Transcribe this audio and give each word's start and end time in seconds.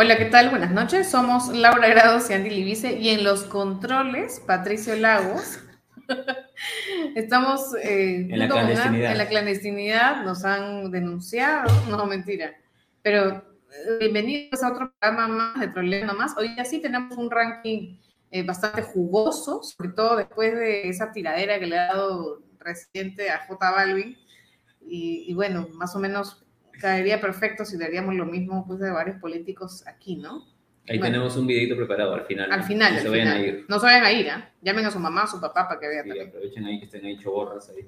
Hola, 0.00 0.16
¿qué 0.16 0.26
tal? 0.26 0.50
Buenas 0.50 0.70
noches. 0.70 1.10
Somos 1.10 1.48
Laura 1.48 1.88
Grados 1.88 2.30
y 2.30 2.32
Andy 2.32 2.50
Libice 2.50 2.98
y 2.98 3.08
en 3.10 3.24
los 3.24 3.42
controles, 3.42 4.40
Patricio 4.46 4.94
Lagos. 4.96 5.58
Estamos 7.14 7.74
eh, 7.82 8.28
en, 8.30 8.38
la 8.38 8.48
clandestinidad. 8.48 9.12
en 9.12 9.18
la 9.18 9.28
clandestinidad, 9.28 10.24
nos 10.24 10.44
han 10.44 10.90
denunciado, 10.90 11.70
no, 11.90 12.06
mentira. 12.06 12.54
Pero 13.02 13.28
eh, 13.28 13.98
bienvenidos 14.00 14.62
a 14.62 14.72
otro 14.72 14.92
programa 14.98 15.28
más 15.28 15.60
de 15.60 15.68
Problema 15.68 16.12
Más. 16.12 16.36
Hoy 16.36 16.54
ya 16.56 16.64
sí 16.64 16.80
tenemos 16.80 17.16
un 17.16 17.30
ranking 17.30 17.98
eh, 18.30 18.42
bastante 18.42 18.82
jugoso, 18.82 19.62
sobre 19.62 19.90
todo 19.90 20.16
después 20.16 20.54
de 20.54 20.88
esa 20.88 21.12
tiradera 21.12 21.58
que 21.58 21.66
le 21.66 21.78
ha 21.78 21.86
dado 21.88 22.42
reciente 22.58 23.30
a 23.30 23.46
J 23.46 23.70
Balvin. 23.70 24.16
Y, 24.80 25.24
y 25.28 25.34
bueno, 25.34 25.68
más 25.74 25.94
o 25.94 25.98
menos 25.98 26.44
caería 26.80 27.20
perfecto 27.20 27.64
si 27.64 27.78
daríamos 27.78 28.14
lo 28.14 28.26
mismo 28.26 28.66
pues, 28.66 28.80
de 28.80 28.90
varios 28.90 29.20
políticos 29.20 29.86
aquí, 29.86 30.16
¿no? 30.16 30.44
Ahí 30.88 30.98
tenemos 30.98 31.36
un 31.36 31.46
videito 31.46 31.76
preparado 31.76 32.14
al 32.14 32.24
final. 32.24 32.50
Al 32.50 32.64
final, 32.64 32.94
no 32.94 33.00
se 33.00 33.08
vayan 33.10 33.28
a 33.28 33.40
ir. 33.40 33.66
No 33.68 33.78
se 33.78 33.86
vayan 33.86 34.04
a 34.04 34.12
ir, 34.12 34.26
¿eh? 34.26 34.44
Llamen 34.62 34.86
a 34.86 34.90
su 34.90 34.98
mamá, 34.98 35.24
a 35.24 35.26
su 35.26 35.38
papá 35.38 35.68
para 35.68 35.78
que 35.78 35.86
vean. 35.86 36.10
Sí, 36.10 36.18
aprovechen 36.18 36.64
ahí 36.64 36.78
que 36.78 36.86
estén 36.86 37.04
ahí 37.04 37.18
choborras 37.18 37.68
ahí. 37.68 37.86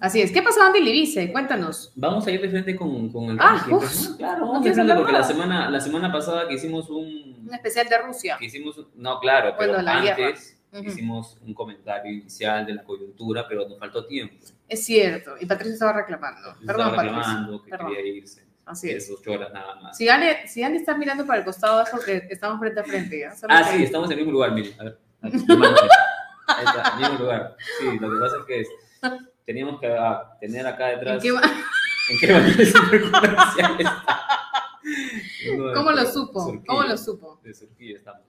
Así 0.00 0.22
es. 0.22 0.32
¿Qué 0.32 0.40
pasó 0.40 0.62
Andy 0.62 0.80
Libice? 0.80 1.30
Cuéntanos. 1.30 1.92
Vamos 1.94 2.26
a 2.26 2.30
ir 2.30 2.40
de 2.40 2.48
frente 2.48 2.74
con, 2.74 3.12
con 3.12 3.30
el 3.30 3.38
ah, 3.38 3.66
uf, 3.70 4.16
Claro, 4.16 4.46
vamos 4.46 4.64
a 4.64 4.82
ir 4.82 4.96
porque 4.96 5.12
la 5.12 5.22
semana, 5.22 5.70
la 5.70 5.80
semana 5.80 6.10
pasada 6.10 6.48
que 6.48 6.54
hicimos 6.54 6.88
un... 6.88 7.44
Un 7.46 7.54
especial 7.54 7.86
de 7.86 7.98
Rusia. 7.98 8.36
Que 8.38 8.46
hicimos, 8.46 8.80
no, 8.94 9.20
claro, 9.20 9.54
pero 9.58 9.76
antes 9.78 10.58
hicimos 10.72 11.36
un 11.44 11.52
comentario 11.52 12.12
inicial 12.12 12.64
de 12.64 12.74
la 12.74 12.84
coyuntura, 12.84 13.46
pero 13.46 13.68
nos 13.68 13.78
faltó 13.78 14.06
tiempo. 14.06 14.36
Es 14.68 14.84
cierto, 14.84 15.34
y 15.38 15.44
Patricia 15.46 15.74
estaba 15.74 15.92
reclamando. 15.92 16.54
Perdón, 16.64 16.88
estaba 16.88 17.02
reclamando 17.02 17.62
que 17.62 17.70
quería 17.70 18.00
irse. 18.00 18.46
Así 18.64 18.88
es. 18.88 19.10
Ocho 19.10 19.32
horas 19.32 19.52
nada 19.52 19.74
más. 19.76 19.96
Si 19.96 20.08
Anne, 20.08 20.46
si 20.46 20.62
está 20.62 20.96
mirando 20.96 21.26
para 21.26 21.40
el 21.40 21.44
costado 21.44 21.82
es 21.82 21.90
porque 21.90 22.28
estamos 22.30 22.60
frente 22.60 22.80
a 22.80 22.84
frente. 22.84 23.18
¿ya? 23.18 23.32
Ah, 23.48 23.64
sí, 23.64 23.82
estamos 23.82 24.08
en 24.08 24.12
el 24.12 24.18
mismo 24.18 24.32
lugar, 24.32 24.52
mire. 24.52 24.74
A 24.78 24.84
ver, 24.84 24.98
ahí 25.22 26.64
está, 26.64 26.96
mismo 26.96 27.18
lugar. 27.18 27.56
Sí, 27.80 27.98
lo 27.98 28.12
que 28.12 28.20
pasa 28.20 28.36
es 28.38 28.44
que 28.46 28.60
es, 28.60 28.68
teníamos 29.44 29.80
que 29.80 29.86
ah, 29.86 30.36
tener 30.40 30.66
acá 30.66 30.88
detrás. 30.88 31.24
¿En 31.24 31.30
qué? 31.30 31.30
¿En 32.10 32.18
qué 32.18 32.32
va? 32.32 32.40
¿Cómo 35.74 35.92
lo 35.92 36.06
supo? 36.06 36.62
¿Cómo 36.66 36.82
lo 36.82 36.96
supo? 36.96 37.38
De 37.42 37.54
Surquía 37.54 37.96
estamos. 37.96 38.22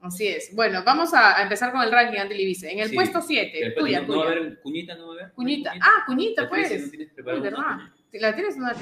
Así 0.00 0.28
es. 0.28 0.54
Bueno, 0.54 0.84
vamos 0.84 1.12
a 1.12 1.42
empezar 1.42 1.72
con 1.72 1.82
el 1.82 1.90
ranking 1.90 2.18
Andy 2.18 2.36
Libice. 2.36 2.70
En 2.70 2.78
el 2.78 2.94
puesto 2.94 3.20
7, 3.20 3.74
tuya, 3.76 4.02
no, 4.02 4.06
tuya. 4.06 4.18
va 4.18 4.24
a 4.24 4.28
haber 4.32 4.60
cuñita, 4.60 4.94
no 4.94 5.08
va 5.08 5.14
a 5.14 5.16
haber. 5.16 5.32
Cuñita. 5.32 5.72
Ah, 5.80 6.04
cuñita, 6.06 6.48
pues. 6.48 6.84
No 6.84 6.90
tienes 6.90 7.12
preparado 7.12 7.42
verdad. 7.42 7.78
¿La 8.12 8.32
tienes 8.34 8.56
o 8.56 8.60
no 8.60 8.68
la 8.68 8.74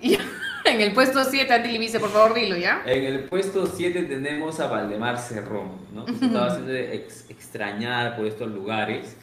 En 0.64 0.80
el 0.80 0.92
puesto 0.92 1.24
7, 1.24 1.52
Andy 1.52 1.72
Libice, 1.72 1.98
por 1.98 2.10
favor, 2.10 2.34
dilo, 2.34 2.56
¿ya? 2.56 2.82
En 2.86 3.04
el 3.04 3.24
puesto 3.24 3.66
7 3.66 4.02
tenemos 4.04 4.60
a 4.60 4.68
Valdemar 4.68 5.18
Cerrón, 5.18 5.72
¿no? 5.92 6.06
Se 6.06 6.26
estaba 6.26 6.46
haciendo 6.46 6.72
extrañar 6.72 8.16
por 8.16 8.26
estos 8.26 8.50
lugares. 8.50 9.16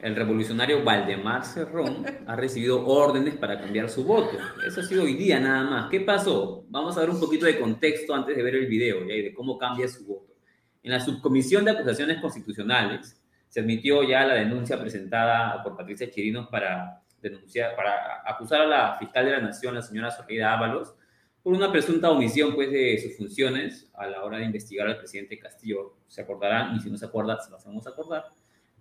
El 0.00 0.14
revolucionario 0.14 0.84
Valdemar 0.84 1.44
Cerrón 1.44 2.06
ha 2.26 2.36
recibido 2.36 2.86
órdenes 2.86 3.34
para 3.34 3.60
cambiar 3.60 3.88
su 3.88 4.04
voto. 4.04 4.38
Eso 4.66 4.80
ha 4.80 4.84
sido 4.84 5.02
hoy 5.02 5.14
día 5.14 5.40
nada 5.40 5.64
más. 5.64 5.90
¿Qué 5.90 6.00
pasó? 6.00 6.64
Vamos 6.68 6.96
a 6.96 7.00
ver 7.00 7.10
un 7.10 7.20
poquito 7.20 7.46
de 7.46 7.58
contexto 7.58 8.14
antes 8.14 8.36
de 8.36 8.42
ver 8.42 8.54
el 8.54 8.66
video 8.66 9.06
¿ya? 9.06 9.14
y 9.14 9.22
de 9.22 9.34
cómo 9.34 9.58
cambia 9.58 9.88
su 9.88 10.06
voto. 10.06 10.34
En 10.82 10.92
la 10.92 11.00
subcomisión 11.00 11.64
de 11.64 11.72
acusaciones 11.72 12.20
constitucionales 12.20 13.20
se 13.48 13.60
admitió 13.60 14.02
ya 14.02 14.24
la 14.24 14.34
denuncia 14.34 14.80
presentada 14.80 15.62
por 15.62 15.76
Patricia 15.76 16.10
Chirinos 16.10 16.48
para 16.48 17.02
denunciar, 17.20 17.74
para 17.76 18.22
acusar 18.24 18.62
a 18.62 18.66
la 18.66 18.96
fiscal 18.98 19.24
de 19.24 19.32
la 19.32 19.40
Nación, 19.40 19.74
la 19.74 19.82
señora 19.82 20.10
Sorrida 20.10 20.52
Ábalos, 20.52 20.94
por 21.42 21.54
una 21.54 21.70
presunta 21.70 22.10
omisión 22.10 22.54
pues, 22.54 22.70
de 22.70 22.98
sus 22.98 23.16
funciones 23.16 23.88
a 23.94 24.06
la 24.06 24.24
hora 24.24 24.38
de 24.38 24.44
investigar 24.44 24.88
al 24.88 24.98
presidente 24.98 25.38
Castillo. 25.38 25.94
Se 26.08 26.20
acordarán, 26.20 26.74
y 26.76 26.80
si 26.80 26.90
no 26.90 26.98
se 26.98 27.06
acuerdan, 27.06 27.38
se 27.40 27.50
lo 27.50 27.56
a 27.56 27.90
acordar, 27.90 28.24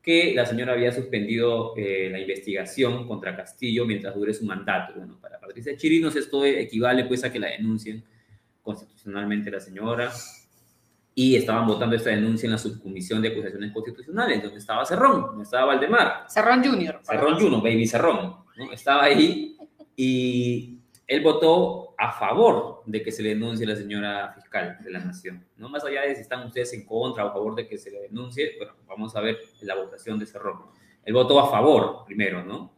que 0.02 0.34
la 0.36 0.46
señora 0.46 0.74
había 0.74 0.92
suspendido 0.92 1.74
eh, 1.76 2.10
la 2.12 2.20
investigación 2.20 3.08
contra 3.08 3.36
Castillo 3.36 3.86
mientras 3.86 4.14
dure 4.14 4.34
su 4.34 4.46
mandato. 4.46 4.94
Bueno, 4.96 5.18
para 5.20 5.40
Patricia 5.40 5.76
Chirinos 5.76 6.16
esto 6.16 6.46
equivale 6.46 7.06
pues 7.06 7.24
a 7.24 7.32
que 7.32 7.40
la 7.40 7.48
denuncien 7.48 8.04
constitucionalmente 8.62 9.50
la 9.50 9.60
señora 9.60 10.12
y 11.18 11.38
estaban 11.38 11.66
votando 11.66 11.96
esta 11.96 12.10
denuncia 12.10 12.46
en 12.46 12.52
la 12.52 12.58
subcomisión 12.58 13.22
de 13.22 13.30
acusaciones 13.30 13.72
constitucionales, 13.72 14.44
donde 14.44 14.60
estaba 14.60 14.86
Cerrón, 14.86 15.22
donde 15.22 15.44
estaba 15.44 15.68
Valdemar. 15.68 16.26
Cerrón 16.28 16.62
Junior. 16.62 17.00
Cerrón 17.04 17.36
Junior, 17.36 17.64
Baby 17.64 17.88
Cerrón, 17.88 18.36
¿no? 18.58 18.72
Estaba 18.74 19.06
ahí 19.06 19.58
y 19.96 20.78
él 21.08 21.24
votó 21.24 21.96
a 21.98 22.12
favor 22.12 22.84
de 22.86 23.02
que 23.02 23.14
se 23.14 23.24
le 23.24 23.30
denuncie 23.30 23.66
a 23.66 23.70
la 23.70 23.76
señora 23.78 24.34
fiscal 24.34 24.78
de 24.84 24.92
la 24.92 25.00
Nación. 25.00 25.46
No 25.56 25.70
más 25.70 25.86
allá 25.86 26.02
de 26.02 26.16
si 26.16 26.22
están 26.22 26.46
ustedes 26.46 26.74
en 26.74 26.86
contra 26.86 27.24
o 27.24 27.30
a 27.30 27.32
favor 27.32 27.56
de 27.56 27.66
que 27.66 27.78
se 27.78 27.92
le 27.92 28.02
denuncie, 28.02 28.56
bueno, 28.58 28.74
vamos 28.86 29.16
a 29.16 29.22
ver 29.22 29.40
la 29.62 29.76
votación 29.76 30.20
de 30.20 30.26
Cerrón. 30.26 30.64
Él 31.06 31.14
votó 31.14 31.40
a 31.40 31.50
favor 31.50 32.04
primero, 32.06 32.44
¿no? 32.44 32.76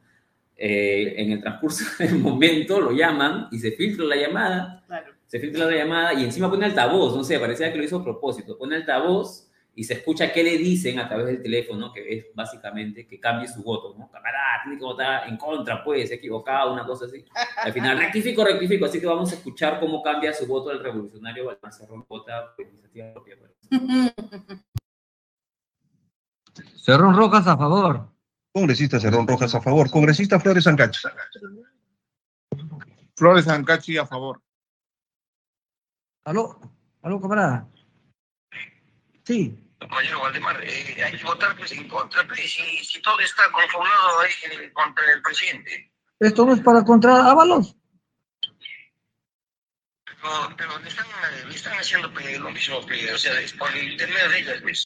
Eh, 0.56 1.16
en 1.18 1.32
el 1.32 1.42
transcurso 1.42 1.86
del 2.04 2.20
momento 2.20 2.80
lo 2.80 2.92
llaman 2.92 3.48
y 3.52 3.58
se 3.58 3.72
filtra 3.72 4.06
la 4.06 4.16
llamada. 4.16 4.84
Claro 4.86 5.17
se 5.28 5.40
filtra 5.40 5.66
la 5.66 5.76
llamada 5.76 6.14
y 6.14 6.24
encima 6.24 6.50
pone 6.50 6.66
altavoz, 6.66 7.16
no 7.16 7.24
sé, 7.24 7.38
parecía 7.40 7.72
que 7.72 7.78
lo 7.78 7.84
hizo 7.84 7.98
a 7.98 8.04
propósito, 8.04 8.58
pone 8.58 8.78
altavoz 8.78 9.48
y 9.76 9.84
se 9.84 9.94
escucha 9.94 10.32
qué 10.34 10.44
le 10.44 10.58
dicen 10.58 10.98
a 10.98 11.08
través 11.08 11.28
del 11.28 11.42
teléfono, 11.42 11.94
que 11.94 12.18
es 12.18 12.26
básicamente 12.34 13.06
que 13.06 13.20
cambie 13.20 13.48
su 13.48 13.62
voto, 13.62 13.96
¿no? 13.96 14.10
Camarada, 14.10 14.64
tiene 14.64 14.80
que 14.80 14.84
votar 14.84 15.30
en 15.30 15.38
contra, 15.38 15.84
pues, 15.84 16.10
equivocado, 16.10 16.74
una 16.74 16.84
cosa 16.84 17.06
así. 17.06 17.24
Al 17.58 17.72
final, 17.72 18.00
rectifico, 18.00 18.44
rectifico, 18.44 18.86
así 18.86 19.00
que 19.00 19.06
vamos 19.06 19.32
a 19.32 19.36
escuchar 19.36 19.80
cómo 19.80 20.02
cambia 20.02 20.34
su 20.34 20.48
voto 20.48 20.72
el 20.72 20.80
revolucionario 20.80 21.46
Valdemar 21.46 21.74
Cerrón, 21.74 22.06
vota 22.10 22.56
por 22.56 22.66
iniciativa 22.66 23.14
propia. 23.14 23.38
Cerrón 26.76 27.16
Rojas 27.16 27.46
a 27.46 27.56
favor. 27.56 28.10
Congresista 28.52 29.00
Cerrón 29.00 29.28
Rojas 29.28 29.54
a 29.54 29.62
favor. 29.62 29.92
Congresista 29.92 30.40
Flores 30.40 30.66
Ancachi. 30.66 31.02
Flores 33.16 33.48
Ancachi 33.48 33.98
a 33.98 34.06
favor. 34.08 34.42
¿Aló? 36.28 36.60
¿Aló, 37.04 37.22
camarada? 37.22 37.66
Sí. 39.24 39.58
Compañero 39.80 40.20
Valdemar, 40.20 40.62
eh, 40.62 41.02
hay 41.02 41.18
que 41.18 41.24
votar 41.24 41.56
pues, 41.56 41.72
en 41.72 41.88
contra, 41.88 42.28
pues, 42.28 42.52
si, 42.52 42.84
si 42.84 43.02
todo 43.02 43.18
está 43.22 43.44
conformado 43.50 44.20
ahí 44.20 44.32
eh, 44.52 44.74
contra 44.74 45.10
el 45.14 45.22
presidente. 45.22 45.90
¿Esto 46.20 46.46
no 46.46 46.54
es 46.54 46.60
para 46.60 46.84
contra 46.84 47.32
Ábalos? 47.32 47.78
Pero, 50.04 50.56
pero 50.58 50.80
le, 50.80 50.90
están, 50.90 51.06
le 51.48 51.56
están 51.56 51.80
haciendo 51.80 52.12
pues, 52.12 52.38
lo 52.38 52.52
mismo, 52.52 52.82
pues, 52.82 53.14
o 53.14 53.18
sea, 53.18 53.40
es 53.40 53.54
por 53.54 53.74
el 53.74 53.94
intermedio 53.94 54.30
de 54.30 54.40
ellas, 54.40 54.62
pues. 54.62 54.86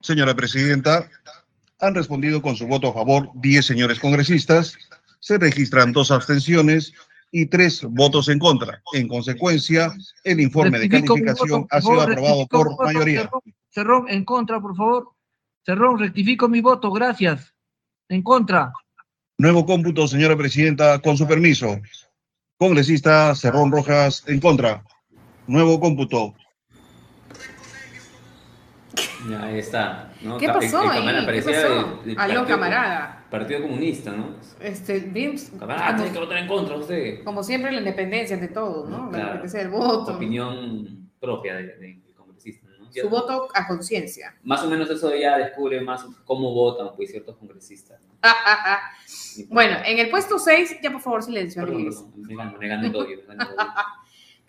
Señora 0.00 0.34
Presidenta, 0.34 1.08
han 1.78 1.94
respondido 1.94 2.42
con 2.42 2.56
su 2.56 2.66
voto 2.66 2.88
a 2.88 2.94
favor 2.94 3.30
10 3.34 3.64
señores 3.64 4.00
congresistas 4.00 4.76
se 5.20 5.38
registran 5.38 5.92
dos 5.92 6.10
abstenciones 6.10 6.92
y 7.30 7.46
tres 7.46 7.82
votos 7.82 8.28
en 8.28 8.38
contra. 8.38 8.82
En 8.92 9.08
consecuencia, 9.08 9.92
el 10.24 10.40
informe 10.40 10.78
de 10.78 10.88
calificación 10.88 11.66
ha 11.70 11.80
sido 11.80 12.00
aprobado 12.00 12.46
por 12.46 12.84
mayoría. 12.84 13.30
Cerrón, 13.70 14.06
en 14.08 14.24
contra, 14.24 14.60
por 14.60 14.76
favor. 14.76 15.12
Cerrón, 15.64 15.98
rectifico 15.98 16.48
mi 16.48 16.60
voto, 16.60 16.90
gracias. 16.90 17.54
En 18.08 18.22
contra. 18.22 18.72
Nuevo 19.36 19.66
cómputo, 19.66 20.08
señora 20.08 20.36
presidenta, 20.36 20.98
con 21.00 21.16
su 21.16 21.26
permiso. 21.26 21.78
Congresista 22.56 23.34
Cerrón 23.34 23.70
Rojas, 23.70 24.24
en 24.26 24.40
contra. 24.40 24.82
Nuevo 25.46 25.78
cómputo. 25.78 26.34
Ahí 29.36 29.58
está. 29.58 30.12
¿Qué 30.38 30.46
pasó 30.48 30.80
ahí? 30.88 31.26
¿Qué 31.32 31.42
pasó? 31.42 32.02
Aló, 32.16 32.46
camarada. 32.46 33.26
Partido 33.30 33.60
Comunista, 33.62 34.12
¿no? 34.12 34.36
Este, 34.60 35.00
bien, 35.00 35.36
ah, 35.60 35.94
tiene 35.96 36.12
que 36.12 36.18
votar 36.18 36.38
en 36.38 36.46
contra 36.48 36.76
usted. 36.76 37.22
Como 37.24 37.42
siempre, 37.42 37.70
la 37.72 37.78
independencia 37.78 38.36
de 38.38 38.48
todo, 38.48 38.88
¿no? 38.88 39.10
La 39.12 39.18
independencia 39.18 39.60
del 39.60 39.68
voto. 39.68 40.14
Opinión 40.16 41.10
propia 41.20 41.56
del 41.56 41.78
de, 41.78 42.00
congresistas. 42.16 42.70
¿no? 42.78 42.90
Ya- 42.90 43.02
Su 43.02 43.10
voto 43.10 43.48
a 43.52 43.66
conciencia. 43.66 44.34
Más 44.44 44.62
o 44.62 44.70
menos 44.70 44.88
eso 44.88 45.14
ya 45.14 45.36
descubre 45.36 45.80
más 45.82 46.06
cómo 46.24 46.52
votan 46.54 46.88
pues, 46.96 47.10
ciertos 47.10 47.36
congresistas. 47.36 48.00
¿no? 48.02 48.14
Bueno, 49.50 49.76
en 49.84 49.98
el 50.00 50.10
puesto 50.10 50.36
6, 50.38 50.78
ya 50.82 50.90
por 50.90 51.00
favor 51.00 51.22
silencio, 51.22 51.62
Perdón, 51.64 51.84
perdón, 51.84 52.12
me 52.16 52.34
gano, 52.34 52.58
me 52.58 52.68
gano 52.68 52.86
el 52.88 52.96
odio. 52.96 53.18
me 53.28 53.36
gano 53.36 53.50
el 53.50 53.56
odio. 53.56 53.72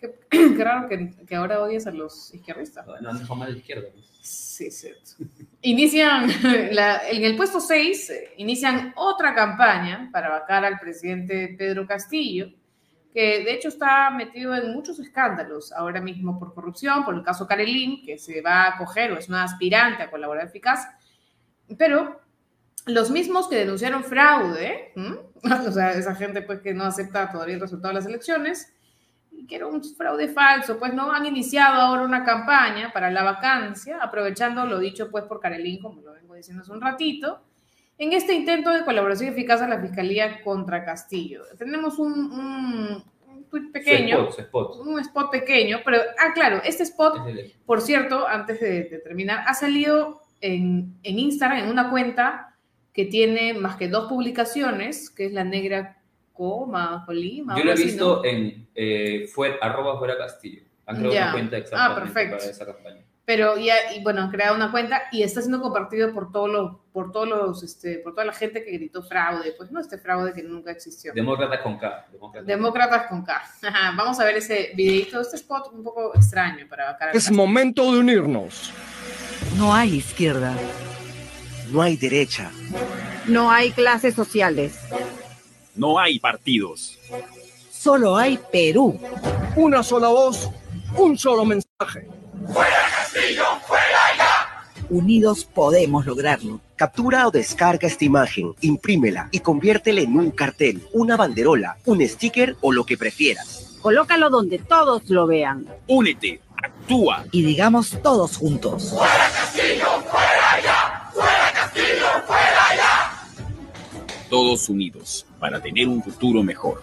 Qué, 0.00 0.14
qué 0.56 0.64
raro 0.64 0.88
que, 0.88 1.14
que 1.26 1.36
ahora 1.36 1.62
odias 1.62 1.86
a 1.86 1.90
los 1.92 2.32
izquierdistas. 2.34 2.86
No, 3.00 3.12
no 3.12 3.18
fue 3.20 3.46
a 3.46 3.50
la 3.50 3.56
izquierda. 3.56 3.88
pues. 3.92 4.09
Sí, 4.30 4.70
cierto. 4.70 5.10
Inician, 5.62 6.30
en 6.44 7.24
el 7.24 7.36
puesto 7.36 7.58
6, 7.58 8.10
eh, 8.10 8.34
inician 8.36 8.92
otra 8.94 9.34
campaña 9.34 10.08
para 10.12 10.28
vacar 10.28 10.64
al 10.64 10.78
presidente 10.78 11.56
Pedro 11.58 11.84
Castillo, 11.84 12.46
que 13.12 13.42
de 13.42 13.54
hecho 13.54 13.66
está 13.66 14.08
metido 14.10 14.54
en 14.54 14.72
muchos 14.72 15.00
escándalos 15.00 15.72
ahora 15.72 16.00
mismo 16.00 16.38
por 16.38 16.54
corrupción, 16.54 17.04
por 17.04 17.16
el 17.16 17.24
caso 17.24 17.44
Carelín, 17.48 18.04
que 18.04 18.18
se 18.18 18.40
va 18.40 18.62
a 18.62 18.68
acoger 18.76 19.10
o 19.10 19.18
es 19.18 19.28
una 19.28 19.42
aspirante 19.42 20.04
a 20.04 20.10
colaborar 20.12 20.46
eficaz, 20.46 20.86
pero 21.76 22.20
los 22.86 23.10
mismos 23.10 23.48
que 23.48 23.56
denunciaron 23.56 24.04
fraude, 24.04 24.92
¿m? 24.94 25.16
o 25.66 25.72
sea, 25.72 25.90
esa 25.90 26.14
gente 26.14 26.42
pues 26.42 26.60
que 26.60 26.72
no 26.72 26.84
acepta 26.84 27.32
todavía 27.32 27.56
el 27.56 27.60
resultado 27.60 27.88
de 27.88 28.00
las 28.00 28.06
elecciones, 28.06 28.72
que 29.46 29.56
era 29.56 29.66
un 29.66 29.82
fraude 29.82 30.28
falso, 30.28 30.78
pues 30.78 30.94
no 30.94 31.12
han 31.12 31.26
iniciado 31.26 31.80
ahora 31.80 32.02
una 32.02 32.24
campaña 32.24 32.92
para 32.92 33.10
la 33.10 33.22
vacancia, 33.22 33.98
aprovechando 34.00 34.64
lo 34.66 34.78
dicho 34.78 35.10
pues 35.10 35.24
por 35.24 35.40
Carelín, 35.40 35.80
como 35.80 36.00
lo 36.00 36.12
vengo 36.12 36.34
diciendo 36.34 36.62
hace 36.62 36.72
un 36.72 36.80
ratito, 36.80 37.42
en 37.98 38.12
este 38.12 38.32
intento 38.32 38.70
de 38.70 38.84
colaboración 38.84 39.30
eficaz 39.30 39.60
a 39.60 39.68
la 39.68 39.80
Fiscalía 39.80 40.42
contra 40.42 40.84
Castillo. 40.84 41.42
Tenemos 41.58 41.98
un, 41.98 42.12
un, 42.12 43.04
un 43.26 43.44
tuit 43.50 43.70
pequeño, 43.72 44.28
spot, 44.30 44.38
spot. 44.38 44.76
un 44.86 45.00
spot 45.00 45.30
pequeño, 45.30 45.80
pero, 45.84 45.98
ah, 46.18 46.32
claro, 46.32 46.62
este 46.64 46.84
spot 46.84 47.28
Es 47.28 47.52
por 47.66 47.82
cierto, 47.82 48.26
antes 48.26 48.58
de, 48.60 48.84
de 48.84 48.98
terminar, 49.00 49.44
ha 49.46 49.52
salido 49.54 50.22
en, 50.40 50.96
en 51.02 51.18
Instagram, 51.18 51.64
en 51.64 51.68
una 51.68 51.90
cuenta 51.90 52.56
que 52.92 53.04
tiene 53.04 53.54
más 53.54 53.76
que 53.76 53.88
dos 53.88 54.08
publicaciones, 54.08 55.10
que 55.10 55.26
es 55.26 55.32
la 55.32 55.44
negra 55.44 55.99
coma, 56.40 57.02
colima. 57.04 57.54
Yo 57.58 57.64
lo 57.64 57.72
he 57.72 57.74
visto 57.74 58.16
¿no? 58.16 58.24
en 58.24 58.66
eh, 58.74 59.28
fuera, 59.30 59.56
arroba 59.60 59.98
fuera 59.98 60.16
Castillo. 60.16 60.62
Han 60.86 60.96
creado 60.96 61.12
Ya. 61.14 61.22
una 61.24 61.32
cuenta 61.32 61.56
Ah, 61.56 61.58
exactamente 61.58 62.00
perfecto. 62.00 62.36
para 62.38 62.50
esa 62.50 62.64
campaña. 62.66 63.04
Pero 63.26 63.58
ya, 63.58 63.74
y 63.94 64.02
bueno, 64.02 64.22
han 64.22 64.30
creado 64.30 64.56
una 64.56 64.70
cuenta 64.72 65.02
y 65.12 65.22
está 65.22 65.40
siendo 65.42 65.60
compartido 65.60 66.12
por 66.14 66.32
todos 66.32 66.48
los, 66.48 66.76
por 66.94 67.12
todos 67.12 67.28
los, 67.28 67.62
este, 67.62 67.98
por 67.98 68.12
toda 68.14 68.24
la 68.24 68.32
gente 68.32 68.64
que 68.64 68.70
gritó 68.72 69.02
fraude. 69.02 69.52
Pues 69.52 69.70
no, 69.70 69.80
este 69.80 69.98
fraude 69.98 70.32
que 70.32 70.42
nunca 70.42 70.70
existió. 70.70 71.12
Demócratas 71.12 71.60
con 71.60 71.78
K. 71.78 72.06
Demócratas. 72.10 72.46
Demócratas 72.46 73.06
con 73.08 73.22
K. 73.22 73.42
Ajá, 73.62 73.94
Vamos 73.96 74.18
a 74.18 74.24
ver 74.24 74.38
ese 74.38 74.72
videito, 74.74 75.20
este 75.20 75.36
spot 75.36 75.72
un 75.74 75.84
poco 75.84 76.12
extraño 76.14 76.66
para 76.70 76.86
vacar 76.86 77.10
al 77.10 77.16
Es 77.16 77.30
momento 77.30 77.92
de 77.92 77.98
unirnos. 78.00 78.72
No 79.58 79.74
hay 79.74 79.96
izquierda. 79.96 80.56
No 81.70 81.82
hay 81.82 81.96
derecha. 81.98 82.50
No 83.28 83.50
hay 83.50 83.70
clases 83.72 84.14
sociales. 84.14 84.80
No 85.80 85.98
hay 85.98 86.18
partidos. 86.18 86.98
Solo 87.72 88.14
hay 88.14 88.38
Perú. 88.52 89.00
Una 89.56 89.82
sola 89.82 90.08
voz, 90.08 90.50
un 90.94 91.16
solo 91.16 91.46
mensaje. 91.46 92.06
Unidos 94.90 95.46
podemos 95.46 96.04
lograrlo. 96.04 96.60
Captura 96.76 97.26
o 97.26 97.30
descarga 97.30 97.88
esta 97.88 98.04
imagen, 98.04 98.54
imprímela 98.60 99.30
y 99.32 99.40
conviértela 99.40 100.02
en 100.02 100.18
un 100.18 100.32
cartel, 100.32 100.86
una 100.92 101.16
banderola, 101.16 101.78
un 101.86 102.06
sticker 102.06 102.56
o 102.60 102.72
lo 102.72 102.84
que 102.84 102.98
prefieras. 102.98 103.78
Colócalo 103.80 104.28
donde 104.28 104.58
todos 104.58 105.08
lo 105.08 105.26
vean. 105.26 105.66
Únete, 105.86 106.42
actúa. 106.62 107.24
Y 107.32 107.42
digamos 107.42 107.96
todos 108.02 108.36
juntos. 108.36 108.94
Todos 114.28 114.68
unidos 114.68 115.24
para 115.40 115.60
tener 115.60 115.88
un 115.88 116.02
futuro 116.02 116.42
mejor. 116.42 116.82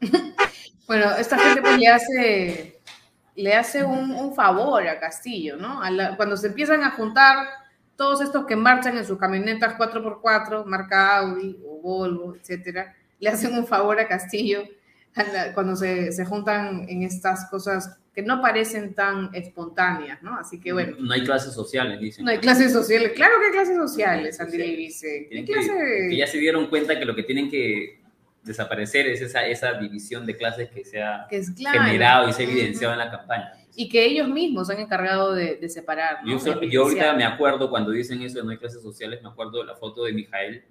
Bueno, 0.84 1.10
esta 1.12 1.38
gente 1.38 1.62
pues 1.62 1.78
le 1.78 1.88
hace, 1.88 2.80
le 3.34 3.54
hace 3.54 3.82
un, 3.82 4.34
favor 4.34 4.86
a 4.86 5.00
Castillo, 5.00 5.56
¿no? 5.56 5.80
Cuando 6.16 6.36
se 6.36 6.48
empiezan 6.48 6.82
a 6.82 6.90
juntar 6.90 7.46
todos 7.96 8.20
estos 8.20 8.44
que 8.44 8.56
marchan 8.56 8.98
en 8.98 9.06
sus 9.06 9.16
camionetas 9.16 9.78
4x4, 9.78 10.66
marca 10.66 11.18
Audi 11.18 11.58
o 11.66 11.80
Volvo, 11.80 12.34
etcétera, 12.34 12.94
le 13.20 13.30
hacen 13.30 13.54
un 13.54 13.66
favor 13.66 13.98
a 14.00 14.08
Castillo 14.08 14.64
cuando 15.54 15.76
se, 15.76 16.12
se 16.12 16.26
juntan 16.26 16.84
en 16.88 17.04
estas 17.04 17.48
cosas 17.48 17.96
que 18.14 18.22
no 18.22 18.42
parecen 18.42 18.94
tan 18.94 19.30
espontáneas, 19.34 20.22
¿no? 20.22 20.36
Así 20.38 20.60
que 20.60 20.72
bueno, 20.72 20.96
No 20.98 21.12
hay 21.14 21.24
clases 21.24 21.54
sociales, 21.54 21.98
dicen. 21.98 22.24
no 22.24 22.30
hay 22.30 22.38
clases 22.38 22.72
sociales. 22.72 23.12
Claro 23.14 23.34
que 23.40 23.46
hay 23.46 23.52
clases 23.52 23.76
sociales, 23.76 24.38
Andy 24.40 24.52
Sociales. 24.52 24.76
dice. 24.78 25.06
¿Qué 25.22 25.28
Tienen 25.28 25.46
que, 25.46 25.52
clase? 25.52 26.06
que 26.10 26.16
ya 26.16 26.26
se 26.26 26.38
dieron 26.38 26.66
cuenta 26.68 26.98
que 26.98 27.04
lo 27.06 27.14
que 27.14 27.22
tienen 27.22 27.50
que 27.50 28.00
desaparecer 28.42 29.06
es 29.06 29.22
esa, 29.22 29.46
esa 29.46 29.74
división 29.74 30.26
de 30.26 30.36
clases 30.36 30.68
que 30.70 30.84
se 30.84 31.00
ha 31.02 31.26
que 31.30 31.40
claro. 31.56 31.82
generado 31.84 32.28
y 32.28 32.32
se 32.32 32.42
ha 32.42 32.46
evidenciado 32.46 32.92
en 32.92 32.98
la 32.98 33.10
campaña. 33.10 33.52
Y 33.74 33.88
que 33.88 34.04
ellos 34.04 34.28
mismos 34.28 34.66
se 34.66 34.74
han 34.74 34.80
encargado 34.80 35.32
de, 35.32 35.56
de 35.56 35.68
separar. 35.70 36.18
¿no? 36.24 36.38
Yo, 36.38 36.60
yo 36.62 36.82
ahorita 36.82 37.14
me 37.14 37.24
acuerdo 37.24 37.70
cuando 37.70 37.90
dicen 37.92 38.20
eso 38.20 38.38
de 38.40 38.44
no 38.44 38.50
hay 38.50 38.58
clases 38.58 38.82
sociales, 38.82 39.22
me 39.22 39.28
acuerdo 39.30 39.58
de 39.60 39.64
la 39.64 39.76
foto 39.76 40.04
de 40.04 40.12
Mijael 40.12 40.64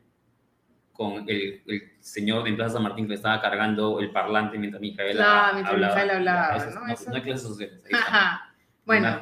con 1.01 1.27
el, 1.27 1.63
el 1.65 1.81
señor 1.99 2.43
de 2.43 2.53
Plaza 2.53 2.73
San 2.75 2.83
Martín 2.83 3.05
que 3.05 3.09
le 3.09 3.15
estaba 3.15 3.41
cargando 3.41 3.99
el 3.99 4.11
parlante 4.11 4.59
mientras 4.59 4.79
Mijael 4.79 5.15
Claro, 5.15 5.55
mientras 5.55 5.73
hablaba, 5.73 6.57
¿no? 6.57 6.85
no, 6.87 6.93
Eso. 6.93 7.09
no 7.09 7.15
hay 7.15 7.21
clases 7.23 7.47
sociales. 7.47 7.83
ahí. 7.85 7.91
Ajá. 7.95 8.53
Bueno, 8.85 9.19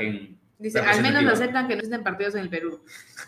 dice, 0.58 0.80
al 0.80 1.02
menos 1.02 1.24
aceptan 1.26 1.70
que 1.70 1.76
no 1.76 1.80
existen 1.80 2.04
partidos 2.04 2.36
en 2.36 2.42
el 2.42 2.50
Perú. 2.50 2.84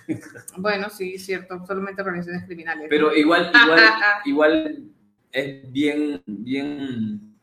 bueno, 0.58 0.90
sí, 0.90 1.18
cierto, 1.18 1.66
solamente 1.66 2.02
organizaciones 2.02 2.46
criminales. 2.46 2.88
Pero 2.90 3.16
igual, 3.16 3.54
igual, 3.64 3.80
igual 4.26 4.84
es 5.32 5.72
bien, 5.72 6.22
bien, 6.26 7.34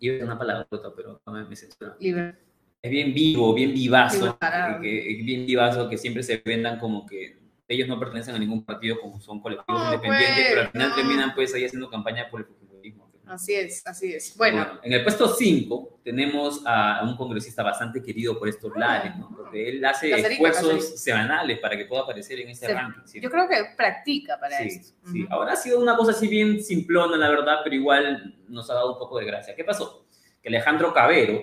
iba 0.00 0.22
a 0.22 0.26
una 0.26 0.38
palabra, 0.38 0.66
pero 0.94 1.22
no 1.24 1.32
me, 1.32 1.56
censura. 1.56 1.96
Es 1.98 2.90
bien 2.90 3.14
vivo, 3.14 3.54
bien 3.54 3.72
vivazo, 3.72 4.38
que- 4.82 5.22
bien 5.24 5.46
vivazo, 5.46 5.88
que 5.88 5.96
siempre 5.96 6.22
se 6.22 6.42
vendan 6.44 6.78
como 6.78 7.06
que 7.06 7.45
ellos 7.68 7.88
no 7.88 7.98
pertenecen 7.98 8.34
a 8.34 8.38
ningún 8.38 8.64
partido, 8.64 9.00
como 9.00 9.20
son 9.20 9.40
colectivos 9.40 9.78
No, 9.80 9.86
independientes, 9.86 10.36
pues, 10.36 10.48
pero 10.50 10.60
al 10.62 10.70
final 10.70 10.88
no. 10.90 10.94
terminan 10.94 11.34
pues 11.34 11.54
ahí 11.54 11.64
haciendo 11.64 11.90
campaña 11.90 12.28
por 12.30 12.40
el 12.40 12.46
fujimorismo. 12.46 13.06
Así 13.26 13.54
es, 13.54 13.84
así 13.84 14.12
es. 14.14 14.36
Bueno, 14.36 14.78
en 14.84 14.92
el 14.92 15.02
puesto 15.02 15.26
5 15.26 15.98
tenemos 16.04 16.62
a, 16.64 17.02
un 17.02 17.16
congresista 17.16 17.64
bastante 17.64 18.00
querido 18.00 18.38
por 18.38 18.48
estos 18.48 18.70
lares, 18.76 19.16
¿no? 19.16 19.34
Porque 19.36 19.68
él 19.68 19.84
hace 19.84 20.10
Cacerita, 20.10 20.32
esfuerzos 20.34 20.72
Cacerita. 20.74 20.96
semanales 20.98 21.58
para 21.58 21.76
que 21.76 21.86
pueda 21.86 22.02
aparecer 22.02 22.38
en 22.38 22.50
este 22.50 22.66
Se- 22.66 22.74
ranking. 22.74 23.00
¿sí? 23.04 23.20
yo 23.20 23.28
creo 23.28 23.48
que 23.48 23.56
practica 23.76 24.38
para 24.38 24.58
Sí, 24.58 24.68
esto. 24.68 24.96
sí. 25.10 25.24
Ujú. 25.24 25.32
Ahora 25.34 25.54
ha 25.54 25.56
sido 25.56 25.80
una 25.80 25.96
cosa 25.96 26.12
así 26.12 26.28
bien 26.28 26.62
simplona, 26.62 27.16
la 27.16 27.28
verdad, 27.28 27.56
pero 27.64 27.74
igual 27.74 28.36
nos 28.46 28.70
ha 28.70 28.74
dado 28.74 28.92
un 28.92 28.98
poco 29.00 29.18
de 29.18 29.24
gracia. 29.26 29.56
¿Qué 29.56 29.64
pasó? 29.64 30.06
Que 30.40 30.48
Alejandro 30.48 30.94
Cabero, 30.94 31.42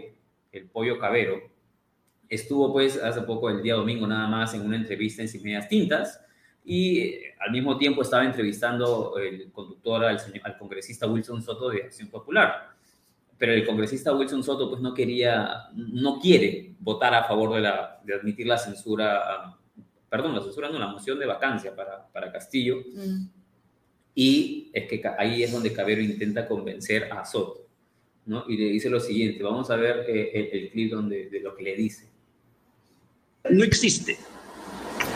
el 0.53 0.69
pollo 0.69 0.97
Cabero, 0.97 1.51
estuvo 2.33 2.71
pues 2.71 3.01
hace 3.01 3.21
poco, 3.21 3.49
el 3.49 3.61
día 3.61 3.75
domingo 3.75 4.05
nada 4.07 4.27
más, 4.27 4.53
en 4.53 4.61
una 4.65 4.77
entrevista 4.77 5.21
en 5.21 5.27
Sin 5.27 5.43
Medias 5.43 5.67
Tintas 5.67 6.19
y 6.65 6.99
eh, 6.99 7.21
al 7.39 7.51
mismo 7.51 7.77
tiempo 7.77 8.01
estaba 8.01 8.25
entrevistando 8.25 9.17
el 9.17 9.51
conductor 9.51 10.03
al, 10.05 10.19
señor- 10.19 10.41
al 10.45 10.57
congresista 10.57 11.07
Wilson 11.07 11.41
Soto 11.41 11.69
de 11.69 11.83
Acción 11.83 12.09
Popular. 12.09 12.69
Pero 13.37 13.51
el 13.51 13.65
congresista 13.65 14.13
Wilson 14.15 14.43
Soto 14.43 14.69
pues 14.69 14.81
no 14.81 14.93
quería, 14.93 15.67
no 15.75 16.19
quiere 16.19 16.75
votar 16.79 17.13
a 17.13 17.23
favor 17.25 17.55
de, 17.55 17.61
la, 17.61 17.99
de 18.03 18.13
admitir 18.13 18.47
la 18.47 18.57
censura, 18.57 19.57
perdón, 20.07 20.35
la 20.35 20.41
censura 20.41 20.69
no, 20.69 20.79
la 20.79 20.87
moción 20.87 21.19
de 21.19 21.25
vacancia 21.25 21.75
para, 21.75 22.07
para 22.07 22.31
Castillo. 22.31 22.77
Mm. 22.95 23.25
Y 24.15 24.69
es 24.71 24.87
que 24.87 25.01
ahí 25.17 25.43
es 25.43 25.51
donde 25.51 25.73
Cabero 25.73 25.99
intenta 26.01 26.47
convencer 26.47 27.11
a 27.11 27.25
Soto, 27.25 27.67
¿no? 28.27 28.45
Y 28.47 28.55
le 28.55 28.65
dice 28.65 28.89
lo 28.89 28.99
siguiente, 28.99 29.43
vamos 29.43 29.69
a 29.71 29.75
ver 29.75 30.05
eh, 30.07 30.31
el, 30.33 30.59
el 30.61 30.69
clip 30.69 30.91
donde, 30.91 31.29
de 31.29 31.39
lo 31.41 31.55
que 31.55 31.63
le 31.63 31.75
dice. 31.75 32.12
No 33.49 33.63
existe. 33.63 34.17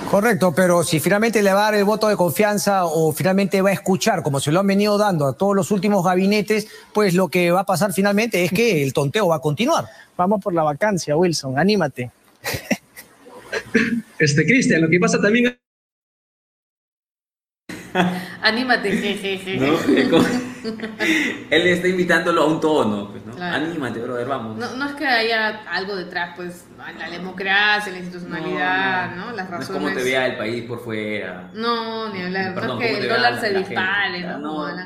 Correcto, 0.10 0.54
pero 0.56 0.84
si 0.84 1.00
finalmente 1.00 1.44
le 1.44 1.52
va 1.52 1.60
a 1.60 1.64
dar 1.72 1.76
el 1.76 1.84
voto 1.84 2.08
de 2.08 2.16
confianza 2.16 2.86
o 2.86 3.12
finalmente 3.12 3.62
va 3.62 3.72
a 3.72 3.74
escuchar, 3.74 4.24
como 4.24 4.40
se 4.40 4.52
lo 4.52 4.62
han 4.62 4.68
venido 4.68 4.98
dando 4.98 5.28
a 5.28 5.34
todos 5.34 5.56
los 5.56 5.70
últimos 5.72 6.04
gabinetes, 6.04 6.68
pues 6.94 7.14
lo 7.14 7.28
que 7.28 7.52
va 7.52 7.62
a 7.62 7.66
pasar 7.66 7.92
finalmente 7.92 8.44
es 8.46 8.52
que 8.52 8.84
el 8.84 8.94
tonteo 8.94 9.28
va 9.28 9.36
a 9.36 9.42
continuar. 9.42 9.86
Vamos 10.16 10.42
por 10.42 10.54
la 10.54 10.64
vacancia, 10.64 11.16
Wilson, 11.16 11.60
anímate. 11.60 12.12
Este, 14.20 14.46
Cristian, 14.46 14.82
lo 14.82 14.90
que 14.90 15.00
pasa 15.00 15.22
también 15.22 15.58
Anímate, 18.48 18.92
jejeje. 18.92 19.58
¿no? 19.58 20.20
Él 21.50 21.68
está 21.68 21.88
invitándolo 21.88 22.42
a 22.44 22.48
un 22.48 22.60
tono, 22.60 23.12
pues, 23.12 23.26
¿no? 23.26 23.36
Claro. 23.36 23.56
Anímate, 23.66 24.00
brother, 24.00 24.28
vamos. 24.28 24.58
No, 24.58 24.76
no 24.76 24.86
es 24.90 24.96
que 24.96 25.06
haya 25.06 25.62
algo 25.70 25.96
detrás, 25.96 26.34
pues, 26.36 26.66
la 26.78 27.10
democracia, 27.10 27.92
la 27.92 28.00
institucionalidad, 28.00 29.16
¿no? 29.16 29.32
Las 29.32 29.50
No 29.50 29.56
es 29.58 29.68
razones. 29.68 29.82
como 29.84 29.94
te 29.98 30.04
vea 30.04 30.28
el 30.28 30.38
país 30.38 30.64
por 30.64 30.80
fuera. 30.84 31.52
No, 31.54 32.12
ni 32.14 32.22
hablar. 32.22 32.54
Perdón, 32.56 32.78
no 32.80 32.82
es 32.82 32.88
que 32.88 32.94
¿cómo 32.94 33.00
te 33.00 33.08
el 33.08 33.14
dólar 33.14 33.34
la- 33.34 33.42
se 33.42 33.54
dispare? 33.54 34.22
¿no? 34.22 34.40
No, 34.40 34.76
no, 34.76 34.86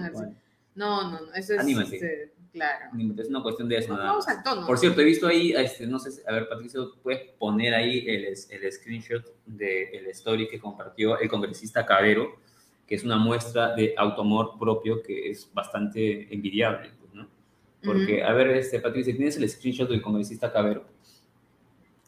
no, 0.76 1.12
no, 1.12 1.20
eso 1.36 1.54
es. 1.54 1.60
Anímate. 1.60 1.96
este, 1.96 2.34
Claro. 2.54 2.88
Es 3.18 3.30
una 3.30 3.42
cuestión 3.42 3.70
de 3.70 3.78
eso. 3.78 3.94
nada 3.94 4.08
Vamos 4.08 4.28
al 4.28 4.44
tono. 4.44 4.68
Por 4.68 4.78
cierto, 4.78 5.00
he 5.00 5.06
visto 5.06 5.26
ahí, 5.26 5.54
este, 5.54 5.88
no 5.88 6.00
sé, 6.00 6.12
si- 6.12 6.22
a 6.28 6.34
ver, 6.34 6.50
Patricio, 6.50 6.96
puedes 7.02 7.22
poner 7.40 7.74
ahí 7.74 8.04
el, 8.06 8.26
el 8.26 8.72
screenshot 8.74 9.24
del 9.46 10.08
story 10.08 10.50
que 10.50 10.60
compartió 10.60 11.18
el 11.18 11.30
congresista 11.30 11.86
Cabero, 11.86 12.42
que 12.92 12.96
es 12.96 13.06
una 13.06 13.16
muestra 13.16 13.74
de 13.74 13.94
automor 13.96 14.60
propio 14.60 15.02
que 15.02 15.30
es 15.30 15.50
bastante 15.54 16.28
envidiable, 16.30 16.90
pues, 17.00 17.14
¿no? 17.14 17.26
Porque, 17.82 18.18
Ujú. 18.18 18.26
a 18.30 18.34
ver, 18.34 18.48
este, 18.50 18.82
Patricio, 18.82 19.16
¿tienes 19.16 19.38
el 19.38 19.48
screenshot 19.48 19.90
del 19.90 20.02
congresista 20.02 20.52
Cabero? 20.52 20.84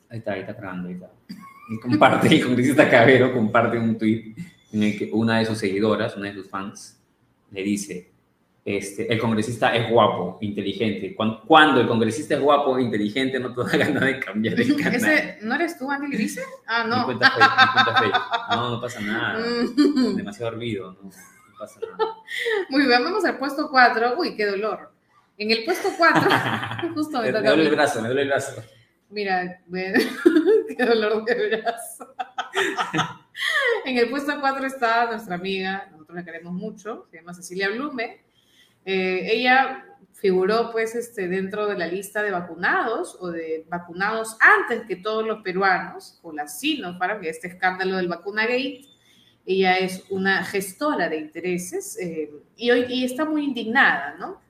Ahí 0.10 0.18
está, 0.18 0.34
ahí 0.34 0.42
está 0.42 0.52
grabando, 0.52 0.90
ahí 0.90 0.96
está. 0.96 1.10
Y 1.70 1.80
comparte, 1.80 2.28
el 2.28 2.44
congresista 2.44 2.90
Cabero 2.90 3.32
comparte 3.32 3.80
un 3.80 3.98
tweet 3.98 4.36
en 4.74 4.84
el 4.84 4.98
que 4.98 5.10
una 5.13 5.40
de 5.40 5.46
sus 5.46 5.58
seguidoras, 5.58 6.18
una 6.18 6.28
de 6.28 6.34
sus 6.34 6.50
fans, 6.50 7.02
le 7.50 7.63
dice, 7.63 8.12
este, 8.65 9.12
el 9.12 9.20
congresista 9.20 9.75
es 9.75 9.89
guapo, 9.89 10.38
inteligente. 10.39 11.13
Cuando, 11.15 11.41
cuando 11.41 11.82
el 11.82 11.88
congresista 11.88 12.36
es 12.36 12.39
guapo, 12.41 12.79
inteligente, 12.79 13.38
no 13.38 13.53
te 13.53 13.62
da 13.62 13.77
ganas 13.86 14.03
de 14.03 14.20
cambiar 14.20 14.55
de 14.55 14.75
canal. 14.77 14.96
¿Ese, 14.96 15.38
¿No 15.41 15.55
eres 15.55 15.77
tú, 15.77 15.91
Andy 15.91 16.08
Libice? 16.08 16.41
Ah, 16.65 16.86
Mi 16.86 16.89
no. 16.91 17.05
cuenta 17.05 17.32
fake, 17.32 17.41
mi 17.43 17.84
cuenta 17.84 18.01
fake. 18.01 18.22
No, 18.51 18.70
no 18.70 18.82
pasa 18.82 19.01
nada. 19.01 19.39
Mm. 19.39 20.15
Demasiado 20.15 20.51
ruido, 20.51 20.93
no, 20.93 21.10
no 21.10 21.60
pasa 21.60 21.79
nada. 21.82 21.98
Muy 22.70 22.86
bien, 22.88 23.03
vamos 23.03 23.25
al 23.25 23.38
puesto 23.38 23.70
4. 23.70 24.15
Uy, 24.17 24.36
qué 24.36 24.46
dolor. 24.46 24.91
En 25.38 25.51
el 25.51 25.65
puesto 25.65 25.89
4, 25.98 26.22
justo 26.93 27.22
me 27.22 27.32
Me, 27.34 27.41
duele 27.41 27.63
el 27.63 27.72
brazo, 27.75 28.01
me 28.01 28.08
duele 28.08 28.22
el 28.22 28.27
brazo. 28.29 28.63
Mira, 29.10 29.60
qué 30.77 30.86
dolor 30.86 31.25
de 31.25 31.50
brazo. 31.50 32.15
en 33.84 33.98
el 33.98 34.10
puesto 34.10 34.39
4 34.39 34.67
está 34.67 35.08
nuestra 35.08 35.36
amiga, 35.36 35.89
nosotros 35.91 36.15
la 36.15 36.24
queremos 36.24 36.53
mucho, 36.53 37.08
se 37.12 37.17
llama 37.17 37.34
Cecilia 37.34 37.70
Blume. 37.70 38.24
Eh, 38.86 39.28
ella 39.32 39.86
figuró 40.13 40.72
pues 40.72 40.96
este, 40.96 41.28
dentro 41.28 41.68
de 41.68 41.78
la 41.78 41.86
lista 41.86 42.24
de 42.24 42.32
vacunados 42.32 43.18
o 43.20 43.30
de 43.30 43.66
vacunados 43.68 44.38
antes 44.40 44.84
que 44.88 44.96
todos 44.96 45.28
los 45.28 45.42
peruanos 45.42 46.18
con 46.22 46.38
la 46.38 46.48
Sinopharm, 46.48 47.20
que 47.20 47.28
este 47.28 47.50
escándalo 47.50 47.98
del 47.98 48.08
vacunagate. 48.08 48.86
Ella 49.46 49.78
es 49.78 50.06
una 50.10 50.46
gestora 50.46 51.10
de 51.10 51.18
intereses 51.18 52.00
eh, 52.00 52.32
y 52.56 52.72
hoy 52.72 52.86
y 52.88 53.04
está 53.04 53.25
muy 53.25 53.44
indignada, 53.44 54.16
¿no? 54.18 54.42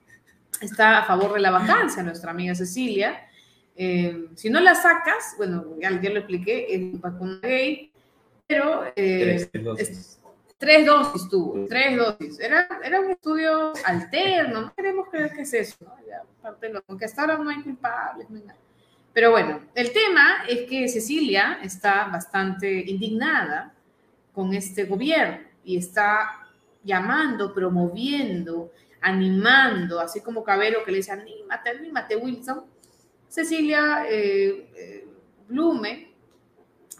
Está 0.61 0.99
a 0.99 1.05
favor 1.05 1.33
de 1.33 1.39
la 1.39 1.49
vacancia, 1.49 2.03
nuestra 2.03 2.29
amiga 2.29 2.53
Cecilia. 2.53 3.27
Eh, 3.75 4.27
si 4.35 4.51
no 4.51 4.59
la 4.59 4.75
sacas, 4.75 5.33
bueno, 5.37 5.65
ya, 5.81 5.99
ya 5.99 6.11
lo 6.11 6.19
expliqué, 6.19 6.67
es 6.69 7.01
vacuna 7.01 7.39
gay, 7.41 7.91
pero 8.45 8.85
eh, 8.95 9.49
Tres 9.55 10.19
tres 10.63 10.85
dosis 10.85 11.27
tuvo, 11.27 11.65
tres 11.67 11.97
dosis. 11.97 12.39
Era, 12.39 12.69
era 12.81 13.01
un 13.01 13.11
estudio 13.11 13.73
alterno, 13.83 14.61
no 14.61 14.73
queremos 14.73 15.09
creer 15.09 15.33
que 15.33 15.41
es 15.41 15.53
eso, 15.53 15.75
¿no? 15.81 15.93
Ya, 16.07 16.23
aparte 16.39 16.67
de 16.67 16.73
lo 16.73 16.97
que 16.97 17.03
hasta 17.03 17.21
ahora 17.21 17.37
no 17.37 17.49
hay 17.49 17.61
culpables, 17.61 18.29
no 18.29 18.37
hay 18.37 18.43
nada. 18.43 18.59
Pero 19.11 19.31
bueno, 19.31 19.59
el 19.75 19.91
tema 19.91 20.45
es 20.47 20.61
que 20.69 20.87
Cecilia 20.87 21.59
está 21.61 22.05
bastante 22.05 22.89
indignada 22.89 23.73
con 24.31 24.53
este 24.53 24.85
gobierno 24.85 25.45
y 25.65 25.77
está 25.77 26.47
llamando, 26.81 27.53
promoviendo, 27.53 28.71
animando, 29.01 29.99
así 29.99 30.21
como 30.21 30.45
Cabero 30.45 30.85
que 30.85 30.91
le 30.91 30.97
dice, 30.97 31.11
anímate, 31.11 31.71
anímate, 31.71 32.15
Wilson. 32.15 32.63
Cecilia 33.27 34.05
eh, 34.09 34.71
eh, 34.77 35.07
Blume 35.49 36.12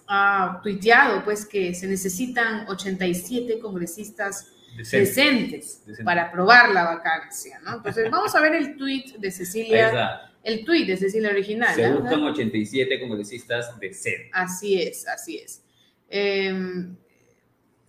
ha 0.08 0.60
tuiteado 0.64 1.24
pues 1.24 1.46
que 1.46 1.74
se 1.74 1.88
necesitan 1.88 2.68
87 2.68 3.60
congresistas 3.60 4.52
Decente. 4.76 5.06
decentes 5.06 5.82
Decente. 5.86 6.04
para 6.04 6.24
aprobar 6.24 6.70
la 6.72 6.84
vacancia, 6.84 7.60
¿no? 7.64 7.76
Entonces 7.78 8.10
vamos 8.10 8.36
a 8.36 8.42
ver 8.42 8.56
el 8.56 8.76
tuit 8.76 9.16
de 9.18 9.32
Cecilia, 9.32 10.22
el 10.44 10.66
tuit 10.66 10.88
de 10.88 10.98
Cecilia 10.98 11.30
original. 11.30 11.74
Se 11.76 11.90
¿no? 11.90 12.00
buscan 12.00 12.24
87 12.24 13.00
congresistas 13.00 13.80
decentes. 13.80 14.30
Así 14.34 14.82
es, 14.82 15.08
así 15.08 15.38
es. 15.38 15.64
Eh, 16.10 16.54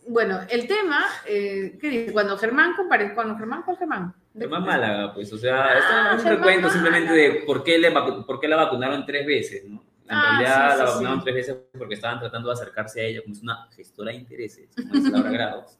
bueno, 0.06 0.40
el 0.50 0.66
tema, 0.66 1.06
eh, 1.26 1.78
¿qué 1.80 1.88
dice? 1.88 2.12
Cuando 2.12 2.37
Germán 2.37 2.75
compareció, 2.76 3.14
cuando 3.14 3.37
Germán, 3.37 3.62
¿cuál 3.62 3.78
Germán? 3.78 4.14
Germán 4.37 4.64
Málaga, 4.64 5.14
pues, 5.14 5.33
o 5.33 5.38
sea, 5.38 5.75
esto 5.78 5.88
Ah, 5.90 6.14
es 6.18 6.25
un 6.25 6.30
recuento 6.30 6.68
simplemente 6.68 7.12
de 7.12 7.30
por 7.47 7.62
qué, 7.62 7.78
le 7.78 7.90
por 7.92 8.40
qué 8.40 8.49
la 8.49 8.56
vacunaron 8.56 9.06
tres 9.06 9.26
veces, 9.26 9.64
¿no? 9.64 9.83
En 10.06 10.14
Ah, 10.14 10.38
realidad 10.38 10.73
sí, 10.73 10.78
la 10.78 10.87
sí, 10.87 10.92
vacunaron 10.92 11.18
sí. 11.20 11.25
tres 11.25 11.34
veces 11.34 11.56
porque 11.78 11.94
estaban 11.94 12.18
tratando 12.20 12.49
de 12.49 12.52
acercarse 12.54 13.00
a 13.00 13.04
ella, 13.04 13.23
como 13.23 13.34
es 13.34 13.42
una 13.42 13.68
gestora 13.75 14.11
de 14.12 14.18
intereses, 14.18 14.68
como 14.76 14.94
es 14.94 15.04
Laura 15.11 15.30
Grados, 15.32 15.78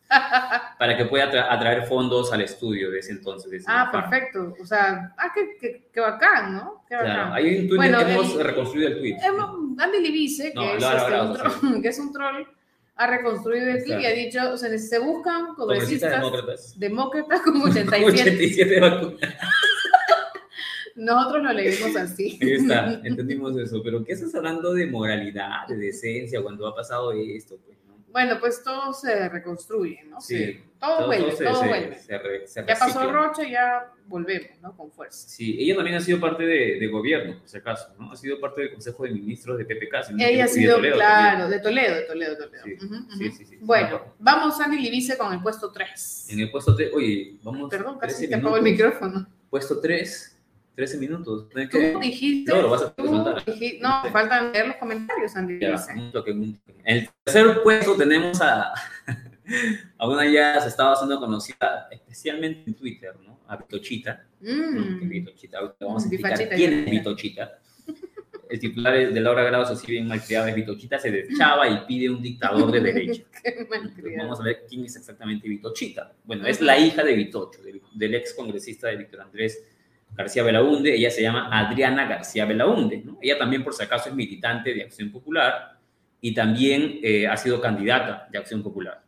para 0.79 0.97
que 0.97 1.05
pueda 1.05 1.31
atra- 1.31 1.47
atraer 1.51 1.85
fondos 1.87 2.33
al 2.33 2.41
estudio 2.41 2.91
de 2.91 3.01
ese 3.01 3.13
entonces. 3.13 3.51
de 3.51 3.59
Ah, 3.67 3.91
Sinopharm. 3.91 4.11
perfecto. 4.11 4.55
O 4.63 4.67
sea, 4.67 5.15
ah, 5.19 5.31
qué, 5.35 5.57
qué, 5.61 5.89
qué 5.93 6.01
bacán, 6.01 6.55
¿no? 6.55 6.85
Qué 6.89 6.95
bacán. 6.97 7.13
Claro, 7.15 7.35
hay 7.35 7.59
un 7.61 7.69
tweet 7.69 7.77
Bueno, 7.77 7.99
que 7.99 8.13
hemos 8.13 8.35
el- 8.35 8.45
reconstruido 8.45 8.89
el 8.89 8.99
tweet. 8.99 9.17
Hemos- 9.23 9.79
Andy 9.79 10.01
Libice, 10.01 10.53
que, 10.53 10.55
No, 10.55 10.73
es 10.75 10.81
Laura 10.81 10.97
este, 10.99 11.11
Bravo, 11.11 11.31
un 11.31 11.37
troll, 11.37 11.83
que 11.83 11.89
es 11.89 11.99
un 11.99 12.13
troll, 12.13 12.43
ha 12.97 13.07
reconstruido 13.09 13.67
el 13.73 13.85
tweet 13.85 14.01
y 14.01 14.07
ha 14.07 14.11
dicho, 14.11 14.39
o 14.53 14.57
sea, 14.57 14.79
se 14.79 14.99
buscan 15.01 15.55
Congresistas 15.55 16.21
congresistas 16.21 16.21
demócratas. 16.79 16.79
demócratas 16.79 17.41
con 17.43 17.57
87. 17.61 18.05
87 18.07 18.81
vacunas. 18.81 19.19
Nosotros 20.97 21.43
lo 21.43 21.53
leímos 21.53 21.97
así. 21.97 22.39
Ahí 22.41 22.53
está, 22.53 23.01
entendimos 23.05 23.57
eso. 23.59 23.83
Pero 23.83 24.05
¿qué 24.05 24.13
estás 24.13 24.35
hablando 24.35 24.73
de 24.75 24.87
moralidad, 24.87 25.67
de 25.69 25.77
decencia, 25.77 26.43
cuando 26.43 26.67
ha 26.67 26.75
pasado 26.75 27.13
esto? 27.13 27.57
Pues, 27.65 27.77
¿no? 27.87 27.95
Bueno, 28.13 28.37
pues 28.39 28.63
todo 28.63 28.93
se 28.93 29.29
reconstruye, 29.29 30.05
¿no? 30.05 30.21
Sí, 30.21 30.37
Se- 30.39 30.63
todo, 30.79 31.07
vuelve, 31.07 31.33
todo 31.33 31.61
se- 31.61 31.67
vuelve. 31.69 31.99
se 31.99 32.47
se 32.47 32.65
ya 32.65 32.77
pasó. 32.79 33.11
Roche, 33.11 33.51
ya 33.51 33.91
volvemos, 34.07 34.61
¿no? 34.63 34.77
Con 34.77 34.93
fuerza. 34.93 35.27
Sí, 35.29 35.57
ella 35.59 35.75
también 35.75 35.97
ha 35.97 36.01
sido 36.01 36.21
parte 36.21 36.45
de, 36.45 36.79
de 36.79 36.87
gobierno, 36.87 37.39
por 37.41 37.49
si 37.49 37.57
acaso, 37.59 37.89
¿no? 37.99 38.13
Ha 38.13 38.17
sido 38.17 38.39
parte 38.39 38.61
del 38.61 38.73
Consejo 38.75 39.03
de 39.03 39.11
Ministros 39.11 39.59
de 39.59 39.65
PPK. 39.65 40.03
si 40.05 40.13
no 40.15 40.25
Ella 40.25 40.45
ha 40.45 40.47
de 40.47 40.53
sido, 40.53 40.77
Toledo 40.77 40.95
claro, 40.95 41.49
de 41.49 41.59
Toledo, 41.59 41.95
de 41.97 42.03
Toledo, 42.03 42.31
de 42.33 42.37
Toledo. 42.37 42.65
Sí, 42.65 42.75
Ujú, 42.87 42.95
ujú. 42.95 43.11
sí, 43.19 43.31
sí, 43.33 43.45
sí. 43.47 43.59
Bueno, 43.63 44.15
vamos 44.21 44.61
Andy 44.61 44.79
Libice 44.79 45.19
con 45.19 45.33
el 45.33 45.43
puesto 45.43 45.73
3. 45.73 46.29
En 46.31 46.39
el 46.41 46.51
puesto 46.53 46.77
3, 46.77 46.91
oye, 46.95 47.37
vamos. 47.43 47.69
Perdón, 47.69 47.99
13 47.99 48.15
casi 48.17 48.29
te 48.29 48.35
apagó 48.37 48.57
el 48.59 48.63
micrófono. 48.63 49.27
Puesto 49.51 49.81
3, 49.81 50.34
13 50.75 50.99
minutos. 50.99 51.47
¿No 51.55 51.61
es 51.61 51.69
Tú 51.71 51.79
que- 51.79 51.97
dijiste, 52.01 52.53
No, 52.53 52.63
lo 52.63 52.71
vas 52.71 52.83
a 52.83 52.95
dijiste- 53.47 53.79
no, 53.81 54.03
faltan 54.13 54.53
leer 54.53 54.69
los 54.69 54.77
comentarios, 54.77 55.35
Andy 55.37 55.59
Ya, 55.61 55.69
Libice. 55.69 55.93
un 55.95 56.13
toque, 56.13 56.33
un 56.33 56.55
toque. 56.59 56.81
En 56.85 56.97
el 56.99 57.09
tercer 57.25 57.63
puesto 57.63 57.97
tenemos 57.97 58.41
a, 58.41 58.73
a 59.99 60.09
una 60.09 60.27
ya 60.31 60.61
se 60.61 60.69
estaba 60.69 60.93
haciendo 60.93 61.19
conocida, 61.21 61.89
especialmente 61.91 62.63
en 62.71 62.75
Twitter, 62.75 63.15
¿no? 63.25 63.41
A 63.47 63.57
Vitochita. 63.57 64.27
Mm. 64.41 65.09
Vitochita, 65.09 65.59
vamos 65.81 66.05
a 66.05 66.09
explicar 66.09 66.49
quién 66.49 66.73
es. 66.81 66.91
Vitochita. 66.91 67.59
El 68.51 68.61
titular 68.61 68.95
de 69.13 69.21
Laura 69.21 69.43
Grados, 69.43 69.71
así 69.71 69.91
bien 69.91 70.07
malcriado, 70.07 70.47
es 70.47 70.55
Vitochita, 70.55 70.99
se 70.99 71.11
deschaba 71.11 71.67
y 71.69 71.87
pide 71.87 72.11
un 72.11 72.23
dictador 72.23 72.71
de 72.71 72.81
derecha. 72.93 73.23
Entonces, 73.43 74.17
vamos 74.19 74.39
a 74.41 74.45
ver 74.45 74.65
quién 74.69 74.85
es 74.85 74.95
exactamente 74.97 75.49
Vitochita. 75.49 76.13
Bueno, 76.25 76.47
es 76.47 76.61
la 76.61 76.79
hija 76.79 77.03
de 77.03 77.15
Vitocho, 77.15 77.63
del, 77.63 77.81
del 77.95 78.15
ex 78.15 78.35
congresista 78.35 78.89
de 78.89 78.97
Víctor 78.97 79.23
Andrés 79.23 79.65
García 80.15 80.43
Belaunde. 80.43 80.95
Ella 80.95 81.11
se 81.11 81.23
llama 81.23 81.49
Adriana 81.51 82.07
García 82.07 82.45
Belaunde. 82.45 83.03
¿no? 83.05 83.19
Ella 83.21 83.39
también, 83.39 83.65
por 83.65 83.75
si 83.75 83.83
acaso, 83.83 84.09
es 84.09 84.15
militante 84.15 84.75
de 84.75 84.83
Acción 84.83 85.11
Popular 85.11 85.79
y 86.21 86.33
también 86.35 87.01
eh, 87.03 87.27
ha 87.27 87.37
sido 87.37 87.61
candidata 87.61 88.29
de 88.31 88.39
Acción 88.39 88.63
Popular. 88.63 89.03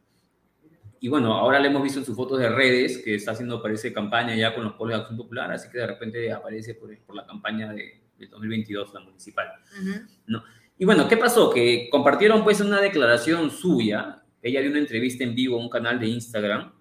Y 1.00 1.08
bueno, 1.08 1.34
ahora 1.34 1.58
le 1.58 1.68
hemos 1.68 1.82
visto 1.82 1.98
en 1.98 2.04
sus 2.04 2.16
fotos 2.16 2.38
de 2.38 2.48
redes 2.48 2.98
que 2.98 3.14
está 3.14 3.32
haciendo, 3.32 3.62
parece, 3.62 3.92
campaña 3.92 4.34
ya 4.34 4.54
con 4.54 4.64
los 4.64 4.72
polos 4.74 4.96
de 4.96 5.00
Acción 5.02 5.16
Popular, 5.16 5.52
así 5.52 5.70
que 5.70 5.78
de 5.78 5.86
repente 5.86 6.32
aparece 6.32 6.74
por, 6.74 6.96
por 7.04 7.14
la 7.14 7.26
campaña 7.26 7.72
de, 7.72 8.00
del 8.18 8.30
2022, 8.30 8.94
la 8.94 9.00
municipal. 9.00 9.48
Ujú. 9.80 10.42
Y 10.78 10.84
bueno, 10.84 11.08
¿qué 11.08 11.16
pasó? 11.16 11.50
Que 11.50 11.88
compartieron 11.90 12.44
pues 12.44 12.60
una 12.60 12.80
declaración 12.80 13.50
suya. 13.50 14.22
Ella 14.42 14.60
dio 14.60 14.70
una 14.70 14.78
entrevista 14.78 15.24
en 15.24 15.34
vivo 15.34 15.58
a 15.58 15.62
un 15.62 15.70
canal 15.70 15.98
de 15.98 16.08
Instagram, 16.08 16.72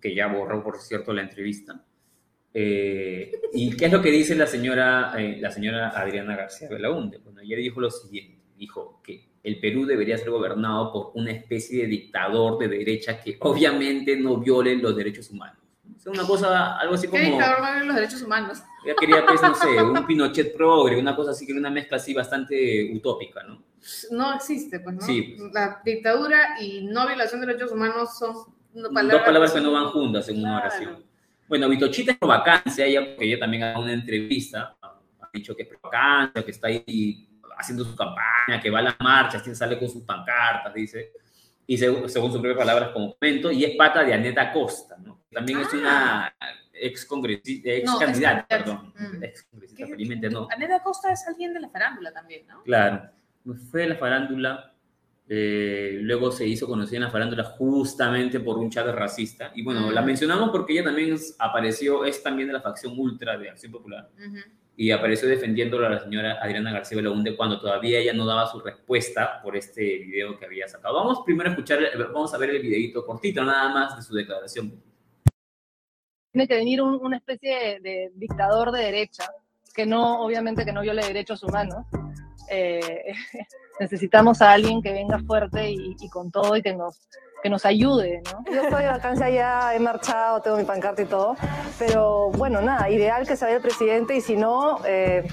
que 0.00 0.14
ya 0.14 0.26
borró, 0.26 0.62
por 0.62 0.78
cierto, 0.78 1.12
la 1.12 1.22
entrevista. 1.22 1.84
Eh, 2.54 3.32
¿Y 3.52 3.76
qué 3.76 3.86
es 3.86 3.92
lo 3.92 4.02
que 4.02 4.10
dice 4.10 4.34
la 4.34 4.46
señora, 4.46 5.12
eh, 5.18 5.38
la 5.40 5.50
señora 5.50 5.90
Adriana 5.90 6.36
García 6.36 6.68
Belaunde? 6.68 7.18
Bueno, 7.18 7.40
ella 7.40 7.56
dijo 7.56 7.80
lo 7.80 7.90
siguiente, 7.90 8.38
dijo 8.56 9.00
que 9.04 9.28
el 9.42 9.60
Perú 9.60 9.86
debería 9.86 10.18
ser 10.18 10.30
gobernado 10.30 10.92
por 10.92 11.12
una 11.14 11.30
especie 11.30 11.82
de 11.82 11.88
dictador 11.88 12.58
de 12.58 12.68
derecha 12.68 13.20
que 13.20 13.36
obviamente 13.40 14.16
no 14.16 14.38
viole 14.38 14.76
los 14.76 14.96
derechos 14.96 15.30
humanos. 15.30 15.58
Es 15.96 16.06
una 16.06 16.26
cosa, 16.26 16.78
algo 16.78 16.94
así 16.94 17.08
¿Qué 17.08 17.18
como... 17.18 17.24
dictador 17.24 17.74
vive 17.74 17.86
los 17.86 17.96
derechos 17.96 18.22
humanos? 18.22 18.62
Ella 18.84 18.94
quería, 18.98 19.26
pues, 19.26 19.42
no 19.42 19.54
sé, 19.54 19.82
un 19.82 20.06
Pinochet 20.06 20.56
progre, 20.56 20.98
una 20.98 21.16
cosa 21.16 21.32
así, 21.32 21.46
que 21.46 21.52
una 21.52 21.70
mezcla 21.70 21.96
así 21.96 22.14
bastante 22.14 22.90
utópica, 22.94 23.42
¿no? 23.42 23.62
No 24.10 24.34
existe, 24.34 24.80
pues, 24.80 24.96
¿no? 24.96 25.02
Sí. 25.02 25.36
La 25.52 25.80
dictadura 25.84 26.60
y 26.60 26.86
no 26.86 27.06
violación 27.06 27.40
de 27.40 27.48
derechos 27.48 27.72
humanos 27.72 28.16
son 28.18 28.34
palabras, 28.94 29.12
Dos 29.12 29.22
palabras 29.22 29.52
que 29.52 29.60
no 29.60 29.72
van 29.72 29.86
juntas 29.88 30.28
en 30.28 30.38
una 30.38 30.58
oración. 30.58 31.07
Bueno, 31.48 31.68
Vitochita 31.68 32.12
es 32.12 32.18
pro 32.18 32.28
vacancia, 32.28 32.84
ella, 32.84 33.00
porque 33.06 33.24
ella 33.24 33.38
también 33.38 33.62
ha 33.62 33.66
dado 33.68 33.82
una 33.82 33.92
entrevista, 33.92 34.76
ha 34.82 35.30
dicho 35.32 35.56
que 35.56 35.62
es 35.62 35.68
pro 35.68 35.80
vacancia, 35.82 36.44
que 36.44 36.50
está 36.50 36.68
ahí 36.68 37.28
haciendo 37.56 37.84
su 37.84 37.96
campaña, 37.96 38.60
que 38.62 38.70
va 38.70 38.80
a 38.80 38.82
las 38.82 39.00
marchas, 39.00 39.56
sale 39.56 39.78
con 39.78 39.88
sus 39.88 40.02
pancartas, 40.02 40.72
dice, 40.74 41.12
y 41.66 41.76
según, 41.76 42.08
según 42.08 42.30
sus 42.30 42.40
propias 42.40 42.58
palabras 42.58 42.90
como 42.90 43.14
comento, 43.14 43.50
y 43.50 43.64
es 43.64 43.76
pata 43.76 44.04
de 44.04 44.14
Aneta 44.14 44.52
Costa, 44.52 44.96
¿no? 44.98 45.24
También 45.30 45.60
es 45.60 45.72
una, 45.72 46.34
ex 46.80 47.04
congresista, 47.04 47.70
ex 47.70 47.84
No, 47.84 47.98
candidata, 47.98 48.38
ex 48.40 48.46
perdón. 48.48 48.94
Mm. 48.96 49.24
Ex 49.24 49.42
congresista, 49.44 49.86
felizmente 49.86 50.30
no. 50.30 50.48
Aneda 50.50 50.82
Costa 50.82 51.12
es 51.12 51.26
alguien 51.26 51.52
de 51.54 51.60
la 51.60 51.68
farándula 51.68 52.12
también, 52.12 52.46
¿no? 52.46 52.62
Claro, 52.62 53.10
fue 53.70 53.82
de 53.82 53.88
la 53.88 53.96
farándula, 53.96 54.74
eh, 55.28 55.98
luego 56.00 56.30
se 56.32 56.46
hizo 56.46 56.66
conocida 56.66 56.96
en 56.98 57.02
la 57.04 57.10
farándula 57.10 57.44
justamente 57.44 58.40
por 58.40 58.58
un 58.58 58.70
chat 58.70 58.86
racista. 58.94 59.52
Y 59.54 59.62
bueno, 59.62 59.90
la 59.90 60.00
mencionamos 60.02 60.50
porque 60.50 60.72
ella 60.72 60.84
también 60.84 61.16
apareció, 61.38 62.04
es 62.04 62.22
también 62.22 62.48
de 62.48 62.54
la 62.54 62.60
facción 62.62 62.94
ultra 62.98 63.36
de 63.36 63.50
Acción 63.50 63.72
Popular. 63.72 64.08
Y 64.76 64.90
apareció 64.92 65.28
defendiendo 65.28 65.84
a 65.84 65.88
la 65.88 65.98
señora 65.98 66.38
Adriana 66.40 66.72
García 66.72 66.96
Belaunde 66.98 67.36
cuando 67.36 67.60
todavía 67.60 67.98
ella 67.98 68.12
no 68.12 68.24
daba 68.24 68.46
su 68.46 68.60
respuesta 68.60 69.42
por 69.42 69.56
este 69.56 69.82
video 69.98 70.38
que 70.38 70.46
había 70.46 70.68
sacado. 70.68 70.94
Vamos 70.94 71.20
primero 71.26 71.50
a 71.50 71.52
escuchar, 71.52 71.80
vamos 72.12 72.32
a 72.32 72.38
ver 72.38 72.50
el 72.50 72.62
videito 72.62 73.04
cortito 73.04 73.44
nada 73.44 73.68
más 73.70 73.96
de 73.96 74.02
su 74.02 74.14
declaración. 74.14 74.80
tiene 76.32 76.46
que 76.46 76.54
venir 76.56 76.80
un- 76.80 77.00
una 77.04 77.16
especie 77.16 77.56
de, 77.56 77.80
de 77.80 78.12
dictador 78.14 78.70
de 78.70 78.82
derecha, 78.84 79.24
que 79.74 79.84
no, 79.84 80.20
obviamente 80.22 80.64
que 80.64 80.72
no 80.72 80.82
viole 80.82 81.02
derechos 81.04 81.42
humanos. 81.42 81.84
Eh, 82.50 83.12
necesitamos 83.80 84.42
a 84.42 84.52
alguien 84.52 84.82
que 84.82 84.92
venga 84.92 85.18
fuerte 85.20 85.70
y, 85.70 85.96
y 86.00 86.08
con 86.08 86.30
todo 86.30 86.56
y 86.56 86.62
que 86.62 86.74
nos, 86.74 87.08
que 87.42 87.50
nos 87.50 87.64
ayude, 87.64 88.22
¿no? 88.32 88.44
Yo 88.52 88.62
estoy 88.62 88.82
de 88.82 88.88
vacancia 88.88 89.30
ya, 89.30 89.74
he 89.74 89.78
marchado, 89.78 90.40
tengo 90.40 90.56
mi 90.56 90.64
pancarta 90.64 91.02
y 91.02 91.06
todo, 91.06 91.36
pero 91.78 92.30
bueno, 92.30 92.60
nada, 92.60 92.90
ideal 92.90 93.26
que 93.26 93.36
se 93.36 93.44
vaya 93.44 93.56
el 93.56 93.62
presidente 93.62 94.16
y 94.16 94.20
si 94.20 94.36
no, 94.36 94.80
eh, 94.84 95.26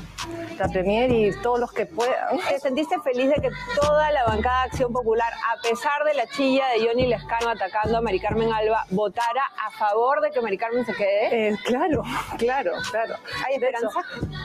la 0.57 0.67
Premier 0.69 1.11
y 1.11 1.31
todos 1.41 1.59
los 1.59 1.71
que 1.71 1.85
puedan. 1.85 2.37
¿Te 2.49 2.59
sentiste 2.59 2.99
feliz 3.01 3.29
de 3.29 3.41
que 3.41 3.49
toda 3.79 4.11
la 4.11 4.25
bancada 4.25 4.63
de 4.63 4.69
Acción 4.69 4.93
Popular, 4.93 5.31
a 5.33 5.61
pesar 5.61 6.03
de 6.05 6.13
la 6.13 6.27
chilla 6.27 6.65
de 6.69 6.87
Johnny 6.87 7.07
Lescano 7.07 7.49
atacando 7.49 7.97
a 7.97 8.01
Mari 8.01 8.19
Carmen 8.19 8.51
Alba, 8.53 8.85
votara 8.91 9.51
a 9.65 9.71
favor 9.71 10.21
de 10.21 10.31
que 10.31 10.41
Mari 10.41 10.57
Carmen 10.57 10.85
se 10.85 10.93
quede? 10.93 11.49
Eh, 11.49 11.57
claro, 11.65 12.03
claro, 12.37 12.71
claro. 12.91 13.15
¿Hay 13.45 13.55
esperanza? 13.55 13.99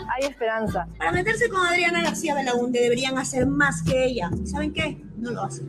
Hay 0.08 0.24
esperanza. 0.24 0.88
Para 0.98 1.12
meterse 1.12 1.48
con 1.48 1.64
Adriana 1.66 2.02
García 2.02 2.34
Belaunde 2.34 2.80
deberían 2.80 3.18
hacer 3.18 3.46
más 3.46 3.82
que 3.82 4.04
ella. 4.04 4.30
¿Saben 4.44 4.72
qué? 4.72 4.98
No 5.16 5.30
lo 5.30 5.42
hacen. 5.42 5.68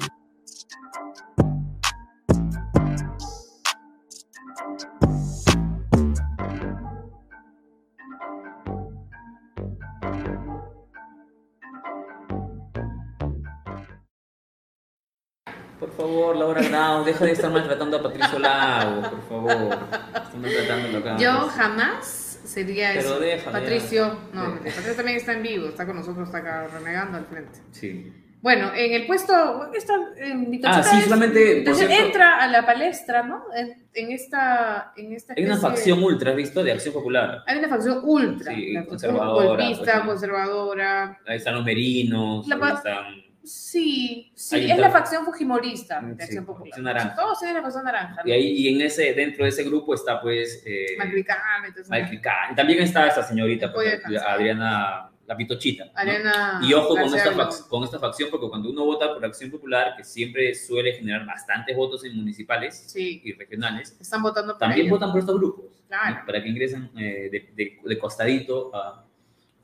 Favor, 16.12 16.36
Laura 16.38 16.62
Grau, 16.62 17.04
deja 17.04 17.26
de 17.26 17.32
estar 17.32 17.52
maltratando 17.52 17.98
a 17.98 18.04
Patricio 18.04 18.40
Lago, 18.40 19.02
por 19.02 19.22
favor. 19.28 19.78
Están 20.24 20.42
maltratándolo 20.42 20.98
acá. 21.00 21.18
Yo 21.18 21.32
jamás 21.50 22.40
sería 22.46 22.92
Pero 22.96 23.22
eso. 23.24 23.52
Patricio, 23.52 24.08
ya. 24.08 24.34
no, 24.34 24.54
Sí. 24.56 24.60
Patricio 24.66 24.96
también 24.96 25.18
está 25.18 25.34
en 25.34 25.44
vivo, 25.44 25.68
está 25.68 25.86
con 25.86 25.96
nosotros, 25.96 26.28
está 26.28 26.40
acá 26.40 26.68
renegando 26.68 27.18
al 27.18 27.26
frente. 27.26 27.60
Sí. 27.72 28.14
Bueno, 28.42 28.72
en 28.74 28.94
el 28.94 29.06
puesto, 29.06 29.70
esta, 29.72 29.94
en 30.18 30.50
mi 30.50 30.60
Ah, 30.64 30.82
sí, 30.82 30.98
es- 30.98 31.04
solamente, 31.04 31.60
entonces 31.60 31.86
cierto- 31.88 32.06
entra 32.08 32.38
a 32.44 32.48
la 32.48 32.66
palestra, 32.66 33.22
¿no? 33.22 33.44
En, 33.56 33.86
en 33.94 34.12
esta, 34.12 34.94
en 34.98 35.14
esta 35.14 35.36
Hay 35.38 35.46
una 35.46 35.58
facción 35.58 36.02
ultra, 36.04 36.32
¿has 36.32 36.38
visto? 36.38 36.64
De 36.64 36.72
Acción 36.72 36.92
Popular. 36.96 37.44
Hay 37.46 37.60
una 37.60 37.70
facción 37.70 38.00
ultra, 38.04 38.52
Sí, 38.52 38.74
la- 38.74 38.86
conservadora, 38.88 39.46
golpista, 39.48 39.94
pues, 39.94 40.06
conservadora. 40.08 41.20
Ahí 41.28 41.38
están 41.38 41.54
los 41.54 41.64
merinos, 41.64 42.48
La 42.48 42.56
ahí 42.56 42.74
están... 42.74 43.31
Sí, 43.44 44.32
sí, 44.36 44.70
es 44.72 44.78
la 44.78 44.90
facción 44.92 45.26
fujimorista 45.26 46.00
de 46.02 46.16
Sí, 46.16 46.22
Acción 46.24 46.46
Popular. 46.46 46.80
naranja. 46.80 47.16
Todos 47.16 47.40
tienen 47.40 47.58
la 47.58 47.62
facción 47.64 47.84
naranja. 47.84 48.22
Y, 48.26 48.32
ahí, 48.32 48.48
y 48.58 48.76
en 48.76 48.82
ese, 48.82 49.14
dentro 49.14 49.44
de 49.44 49.50
ese 49.50 49.64
grupo 49.64 49.94
está, 49.96 50.22
pues... 50.22 50.62
Eh, 50.66 50.96
Malcricán, 50.98 51.40
entonces, 51.66 51.90
Malcricán. 51.90 52.52
Y 52.52 52.56
también 52.56 52.80
está 52.82 53.08
esta 53.08 53.24
señorita, 53.24 53.74
pues, 53.74 54.02
de. 54.08 54.18
Adriana, 54.20 55.10
la 55.26 55.38
pitochita. 55.38 55.86
¿no? 55.86 56.68
Y 56.68 56.74
ojo 56.74 56.90
con 56.96 57.16
esta, 57.16 57.50
con 57.68 57.84
esta 57.84 58.00
facción, 58.00 58.30
porque 58.30 58.48
cuando 58.50 58.70
uno 58.70 58.86
vota 58.86 59.14
por 59.14 59.24
Acción 59.26 59.50
Popular, 59.50 59.96
que 59.98 60.04
siempre 60.04 60.54
suele 60.54 60.94
generar 60.94 61.26
bastantes 61.26 61.76
votos 61.76 62.04
en 62.06 62.16
municipales 62.16 62.94
y 62.96 63.34
regionales, 63.34 63.98
Están 64.00 64.22
votando 64.22 64.54
por 64.54 64.60
también 64.60 64.82
ellos. 64.88 65.00
votan 65.00 65.12
por 65.12 65.20
estos 65.20 65.36
grupos, 65.38 65.66
¿no? 65.66 65.98
Claro. 65.98 66.26
para 66.26 66.42
que 66.44 66.48
ingresen 66.50 66.90
eh, 66.98 67.30
de, 67.32 67.50
de- 67.56 67.80
de 67.84 67.98
costadito 68.00 68.76
a- 68.76 69.06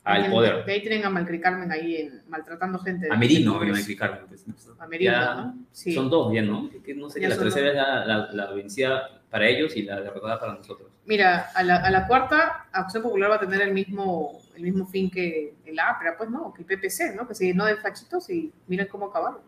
al 0.08 0.30
poder. 0.30 0.64
De 0.64 0.72
ahí 0.72 0.80
tienen 0.80 1.04
a 1.04 1.10
Malcri 1.10 1.40
Carmen 1.40 1.70
ahí 1.72 1.96
en- 1.96 2.22
maltratando 2.28 2.78
gente. 2.78 3.08
A 3.10 3.16
Merino, 3.16 3.54
voy 3.58 3.68
a 3.68 3.72
explicar. 3.72 4.24
pues, 4.28 4.44
A 4.78 4.86
Merino, 4.86 5.12
Ya 5.12 5.34
¿no? 5.34 5.56
Sí. 5.72 5.92
Son 5.92 6.08
dos 6.10 6.32
ya, 6.32 6.42
¿no? 6.42 6.68
Que 6.84 6.94
no 6.94 7.08
sé, 7.10 7.20
Ya 7.20 7.28
la 7.28 7.36
tercera 7.38 7.68
es 7.68 7.74
la, 7.74 8.04
la, 8.04 8.32
la 8.32 8.50
vencida 8.52 9.20
para 9.30 9.46
ellos 9.46 9.76
y 9.76 9.82
la 9.82 10.00
derrotada 10.00 10.40
para 10.40 10.54
nosotros. 10.54 10.90
Mira, 11.04 11.50
a 11.54 11.62
la, 11.62 11.76
a 11.76 11.90
la 11.90 12.06
cuarta, 12.06 12.66
Acción 12.72 13.02
Popular 13.02 13.30
va 13.30 13.36
a 13.36 13.40
tener 13.40 13.60
el 13.62 13.72
mismo, 13.72 14.38
el 14.56 14.62
mismo 14.62 14.86
fin 14.86 15.10
que 15.10 15.54
el 15.64 15.78
APRA, 15.78 16.16
pues, 16.16 16.28
¿no? 16.30 16.52
Que 16.54 16.62
el 16.62 16.66
PPC, 16.66 17.14
¿no? 17.16 17.26
Que 17.28 17.34
se 17.34 17.46
llenó 17.46 17.64
de 17.66 17.76
fachitos 17.76 18.28
y 18.30 18.52
miren 18.66 18.88
cómo 18.88 19.06
acabaron. 19.06 19.40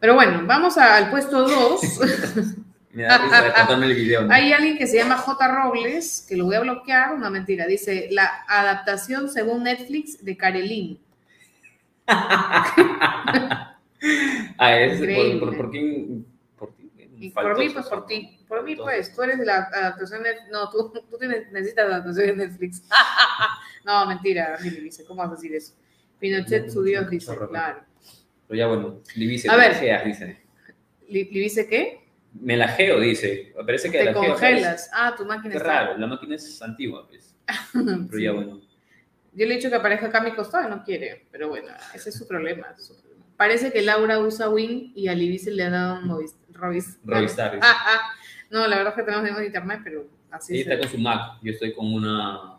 Pero 0.00 0.14
bueno, 0.14 0.42
vamos 0.46 0.76
a- 0.78 0.96
al 0.96 1.10
puesto 1.10 1.46
2. 1.48 1.80
Me 2.92 3.04
da 3.04 3.18
risa 3.18 3.42
de 3.42 3.52
contarme 3.52 3.86
el 3.86 3.94
video. 3.94 4.22
¿no? 4.22 4.32
Hay 4.32 4.52
alguien 4.52 4.76
que 4.76 4.86
se 4.86 4.98
llama 4.98 5.16
J. 5.16 5.48
Robles, 5.48 6.26
que 6.28 6.36
lo 6.36 6.44
voy 6.44 6.56
a 6.56 6.60
bloquear, 6.60 7.14
una 7.14 7.30
mentira. 7.30 7.66
Dice, 7.66 8.08
la 8.10 8.44
adaptación 8.46 9.30
según 9.30 9.64
Netflix 9.64 10.24
de 10.24 10.36
Karelin. 10.36 10.98
Ah, 14.58 14.76
es 14.80 14.98
por, 14.98 15.38
por, 15.40 15.56
por 15.56 15.70
quién. 15.70 16.26
Por 16.58 16.74
ti. 16.74 16.90
Y 17.18 17.30
por 17.30 17.56
mí, 17.56 17.68
pues 17.70 17.86
por 17.86 18.04
ti. 18.06 18.36
Por 18.48 18.64
mí, 18.64 18.74
pues, 18.74 19.14
tú 19.14 19.22
eres 19.22 19.38
de 19.38 19.44
la 19.46 19.58
adaptación 19.72 20.24
de... 20.24 20.34
No, 20.50 20.68
tú, 20.70 20.92
tú 21.08 21.16
tienes, 21.18 21.50
necesitas 21.52 21.86
adaptación 21.86 22.26
de 22.26 22.46
Netflix. 22.48 22.82
no, 23.84 24.04
mentira, 24.06 24.58
Lili 24.60 24.80
dice, 24.80 25.04
¿cómo 25.04 25.22
vas 25.22 25.30
a 25.30 25.34
decir 25.36 25.54
eso? 25.54 25.74
Pinochet, 26.18 26.68
su 26.68 26.82
Dios, 26.82 27.08
dice, 27.08 27.32
claro. 27.48 27.84
Pero 28.48 28.58
ya 28.58 28.66
bueno, 28.66 29.00
Libice, 29.14 29.48
A 29.48 29.56
ver. 29.56 30.04
dice. 30.04 30.42
Li- 31.08 31.28
¿Li 31.30 31.40
dice 31.40 31.68
qué? 31.68 32.01
Me 32.34 32.56
lajeo, 32.56 32.98
dice. 33.00 33.52
Parece 33.56 33.90
que 33.90 33.98
Te 33.98 34.04
lajeo, 34.06 34.22
¿sabes? 34.22 34.40
congelas. 34.40 34.90
Ah, 34.92 35.14
tu 35.16 35.24
máquina 35.24 35.52
Qué 35.52 35.58
está... 35.58 35.68
raro, 35.68 35.98
la 35.98 36.06
máquina 36.06 36.34
es 36.36 36.62
antigua, 36.62 37.06
pues. 37.08 37.36
Pero 37.72 38.18
ya 38.18 38.32
bueno. 38.32 38.60
Yo 39.34 39.46
le 39.46 39.54
he 39.54 39.56
dicho 39.56 39.68
que 39.70 39.76
aparezca 39.76 40.06
acá 40.06 40.18
a 40.18 40.22
mi 40.24 40.32
costado 40.32 40.66
y 40.66 40.70
no 40.70 40.84
quiere, 40.84 41.26
pero 41.32 41.48
bueno, 41.48 41.68
ese 41.94 42.10
es 42.10 42.18
su 42.18 42.28
problema. 42.28 42.66
su 42.78 42.94
problema. 43.00 43.24
Parece 43.38 43.72
que 43.72 43.80
Laura 43.80 44.18
usa 44.18 44.50
Win 44.50 44.92
y 44.94 45.08
a 45.08 45.14
Libby 45.14 45.38
se 45.38 45.50
le 45.50 45.62
ha 45.62 45.70
dado 45.70 46.00
un 46.00 46.08
Rovistar. 46.52 47.58
Ah, 47.62 47.76
ah. 47.86 48.00
No, 48.50 48.66
la 48.66 48.76
verdad 48.76 48.92
es 48.92 49.02
que 49.04 49.10
tenemos 49.10 49.42
internet, 49.42 49.80
pero 49.82 50.06
así 50.30 50.52
Ella 50.52 50.60
es. 50.60 50.66
está 50.68 50.78
con 50.80 50.90
su 50.90 50.98
Mac, 50.98 51.38
yo 51.42 51.52
estoy 51.52 51.72
con 51.72 51.94
una 51.94 52.58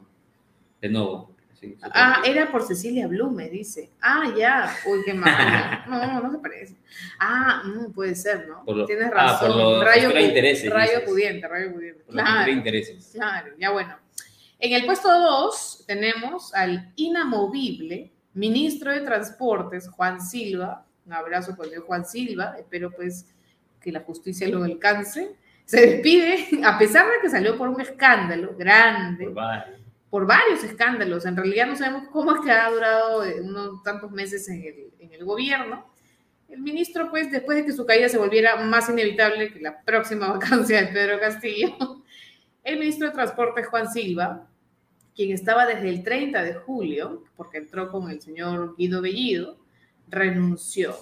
de 0.82 0.90
nuevo. 0.90 1.33
Sí, 1.64 1.78
Ah, 1.82 2.22
era 2.26 2.52
por 2.52 2.64
Cecilia 2.68 3.08
Blume, 3.08 3.50
dice. 3.50 3.90
Ah, 4.02 4.34
ya. 4.38 4.76
Uy, 4.86 5.00
qué 5.06 5.14
mal. 5.14 5.84
No, 5.88 6.22
no 6.22 6.32
se 6.32 6.38
parece. 6.40 6.76
Ah, 7.20 7.64
mm, 7.66 7.92
puede 7.94 8.16
ser, 8.16 8.48
¿no? 8.48 8.64
Por 8.66 8.76
lo- 8.76 8.86
Tienes 8.86 9.08
ah, 9.08 9.12
razón. 9.12 9.48
por 9.52 9.58
los 9.58 9.84
rayo, 9.86 10.10
pu- 10.12 10.22
intereses, 10.28 10.70
rayo 10.72 11.06
pudiente, 11.06 11.48
rayo 11.48 11.72
pudiente. 11.74 12.04
Por 12.04 12.16
la 12.16 12.24
Claro. 12.24 12.52
intereses. 12.52 13.12
Claro, 13.14 13.54
ya 13.58 13.72
bueno. 13.72 13.98
En 14.60 14.74
el 14.74 14.86
puesto 14.86 15.08
2 15.10 15.84
tenemos 15.88 16.54
al 16.54 16.92
inamovible 16.96 18.12
ministro 18.34 18.92
de 18.92 19.02
Transportes, 19.02 19.88
Juan 19.90 20.20
Silva. 20.22 20.86
Un 21.06 21.14
abrazo 21.14 21.56
con 21.56 21.72
el 21.74 21.80
Juan 21.80 22.06
Silva. 22.06 22.56
Espero 22.58 22.92
pues 22.92 23.26
que 23.82 23.92
la 23.92 24.02
justicia 24.02 24.48
lo 24.50 24.64
alcance. 24.64 25.36
Se 25.66 25.80
despide, 25.86 26.48
a 26.66 26.78
pesar 26.78 27.06
de 27.06 27.14
que 27.22 27.30
salió 27.30 27.58
por 27.58 27.70
un 27.70 27.80
escándalo 27.80 28.54
grande, 28.58 29.28
Vale. 29.30 29.83
Por 30.14 30.28
varios 30.28 30.64
escándalos. 30.64 31.26
En 31.26 31.36
realidad 31.36 31.66
no 31.66 31.76
sabemos 31.76 32.08
cómo 32.12 32.36
es 32.36 32.42
que 32.42 32.52
ha 32.52 32.70
durado 32.70 33.26
eh, 33.26 33.42
unos 33.42 33.82
tantos 33.82 34.12
meses 34.12 34.48
en 34.48 34.64
el, 35.12 35.26
gobierno. 35.26 35.92
El 36.48 36.62
ministro, 36.62 37.10
pues, 37.10 37.32
después 37.32 37.58
de 37.58 37.66
que 37.66 37.72
su 37.72 37.84
caída 37.84 38.08
se 38.08 38.20
volviera 38.20 38.58
más 38.58 38.88
inevitable 38.90 39.52
que 39.52 39.60
la 39.60 39.82
próxima 39.82 40.28
vacancia 40.34 40.82
de 40.82 40.94
Pedro 40.94 41.20
Castillo, 41.20 42.04
el 42.64 42.78
ministro 42.78 43.08
de 43.08 43.14
Transporte, 43.16 43.64
Juan 43.64 43.92
Silva, 43.92 44.48
quien 45.16 45.32
estaba 45.32 45.66
desde 45.66 45.90
el 45.90 46.04
30 46.04 46.44
de 46.44 46.54
julio, 46.54 47.24
porque 47.36 47.58
entró 47.58 47.90
con 47.90 48.12
el 48.12 48.22
señor 48.22 48.76
Guido 48.78 49.02
Bellido, 49.02 49.58
renunció. 50.10 50.96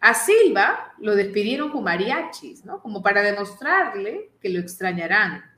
A 0.00 0.14
Silva 0.14 0.94
lo 0.98 1.14
despidieron 1.14 1.70
con 1.70 1.84
mariachis, 1.84 2.64
¿no? 2.64 2.82
Como 2.82 3.04
para 3.04 3.22
demostrarle 3.22 4.32
que 4.40 4.48
lo 4.48 4.58
extrañarán. 4.58 5.51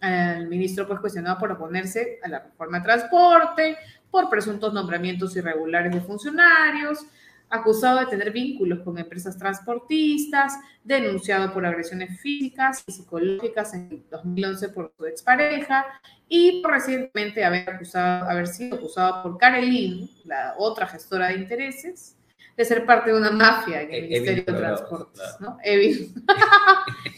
El 0.00 0.46
ministro 0.48 0.86
pues 0.86 1.00
cuestionado 1.00 1.38
por 1.38 1.50
oponerse 1.52 2.20
a 2.22 2.28
la 2.28 2.38
reforma 2.40 2.78
de 2.78 2.84
transporte, 2.84 3.76
por 4.10 4.30
presuntos 4.30 4.72
nombramientos 4.72 5.34
irregulares 5.36 5.92
de 5.92 6.00
funcionarios, 6.00 7.04
acusado 7.50 8.00
de 8.00 8.06
tener 8.06 8.30
vínculos 8.30 8.80
con 8.80 8.98
empresas 8.98 9.36
transportistas, 9.38 10.54
denunciado 10.84 11.52
por 11.52 11.64
agresiones 11.66 12.20
físicas 12.20 12.84
y 12.86 12.92
psicológicas 12.92 13.74
en 13.74 13.88
el 13.90 14.04
2011 14.10 14.68
por 14.68 14.92
su 14.96 15.06
expareja 15.06 15.84
y 16.28 16.60
por 16.62 16.72
recientemente 16.72 17.44
haber, 17.44 17.68
acusado, 17.68 18.28
haber 18.30 18.46
sido 18.46 18.76
acusado 18.76 19.22
por 19.22 19.38
Karelin, 19.38 20.10
la 20.24 20.54
otra 20.58 20.86
gestora 20.86 21.28
de 21.28 21.34
intereses, 21.36 22.16
de 22.56 22.64
ser 22.64 22.84
parte 22.84 23.10
de 23.12 23.16
una 23.18 23.30
mafia 23.30 23.80
en 23.82 23.94
el 23.94 24.04
E- 24.04 24.08
Ministerio 24.08 24.42
Evil 24.42 24.54
de 24.54 24.60
Transportes, 24.60 25.20
claro. 25.38 25.54
¿no? 25.54 25.58
Evil. 25.64 26.12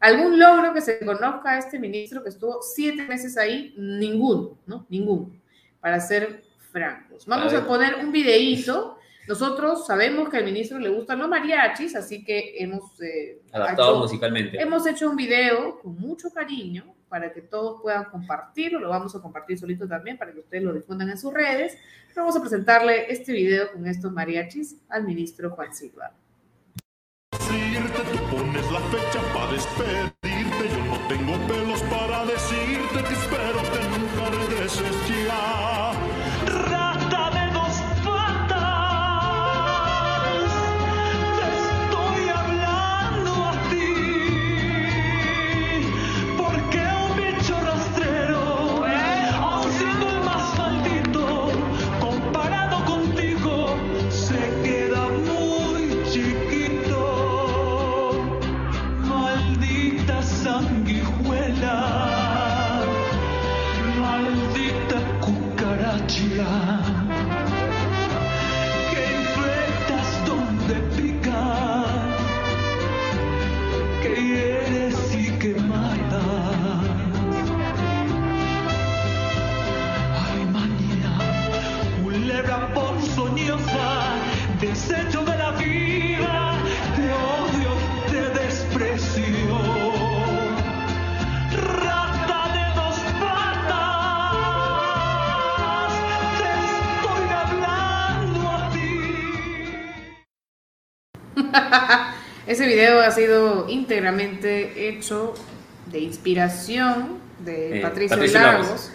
¿Algún 0.00 0.38
logro 0.38 0.72
que 0.72 0.80
se 0.80 1.04
conozca 1.04 1.52
a 1.52 1.58
este 1.58 1.78
ministro 1.78 2.22
que 2.22 2.28
estuvo 2.28 2.62
siete 2.62 3.04
meses 3.06 3.36
ahí? 3.36 3.74
Ninguno, 3.76 4.58
¿no? 4.66 4.86
Ninguno, 4.88 5.32
para 5.80 5.98
ser 6.00 6.44
francos. 6.70 7.26
Vamos 7.26 7.52
a, 7.52 7.66
poner 7.66 7.96
un 7.96 8.12
videíto. 8.12 8.96
Nosotros 9.26 9.86
sabemos 9.86 10.28
que 10.30 10.38
al 10.38 10.44
ministro 10.44 10.78
le 10.78 10.88
gustan 10.88 11.18
los 11.18 11.28
mariachis, 11.28 11.96
así 11.96 12.24
que 12.24 12.54
hemos, 12.58 12.98
eh, 13.02 13.42
Adaptado 13.52 13.90
hecho- 13.90 14.00
musicalmente. 14.00 14.60
hemos 14.62 14.86
hecho 14.86 15.10
un 15.10 15.16
video 15.16 15.80
con 15.80 15.98
mucho 15.98 16.30
cariño 16.30 16.94
para 17.08 17.32
que 17.32 17.42
todos 17.42 17.82
puedan 17.82 18.04
compartirlo. 18.04 18.78
Lo 18.78 18.88
vamos 18.90 19.14
a 19.16 19.20
compartir 19.20 19.58
solito 19.58 19.86
también 19.88 20.16
para 20.16 20.32
que 20.32 20.40
ustedes 20.40 20.62
lo 20.62 20.72
difundan 20.72 21.10
en 21.10 21.18
sus 21.18 21.32
redes. 21.34 21.76
Vamos 22.14 22.36
a 22.36 22.40
presentarle 22.40 23.12
este 23.12 23.32
video 23.32 23.72
con 23.72 23.86
estos 23.86 24.10
mariachis 24.12 24.76
al 24.88 25.04
ministro 25.04 25.50
Juan 25.50 25.74
Silva. 25.74 26.12
Tú 27.86 28.36
pones 28.36 28.70
la 28.72 28.80
fecha 28.80 29.20
para 29.32 29.52
despedirte. 29.52 30.64
Yo 30.74 30.84
no 30.84 30.98
tengo 31.08 31.46
pelos 31.46 31.80
para 31.82 32.24
decirte 32.26 33.04
que 33.06 33.14
espero 33.14 33.60
que 33.72 33.80
nunca 33.94 34.30
regreses 34.30 34.96
ya. 35.08 35.87
Video 102.68 103.00
ha 103.00 103.10
sido 103.10 103.66
íntegramente 103.68 104.88
hecho 104.88 105.34
de 105.90 106.00
inspiración 106.00 107.18
de 107.44 107.78
Eh, 107.78 107.82
Patricio, 107.82 108.16
Patricio 108.16 108.40
Lagos. 108.40 108.66
Lagos. 108.66 108.92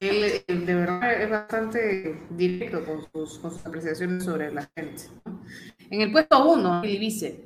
Él 0.00 0.24
eh, 0.24 0.44
de 0.48 0.74
verdad 0.74 1.12
es 1.22 1.28
bastante 1.30 2.16
directo 2.30 2.82
con 2.84 3.02
sus, 3.12 3.38
con 3.38 3.50
sus 3.50 3.66
apreciaciones 3.66 4.24
sobre 4.24 4.50
la 4.50 4.66
gente. 4.74 5.02
En 5.90 6.00
el 6.00 6.10
puesto 6.12 6.42
uno, 6.50 6.80
Lili 6.82 6.98
dice, 6.98 7.44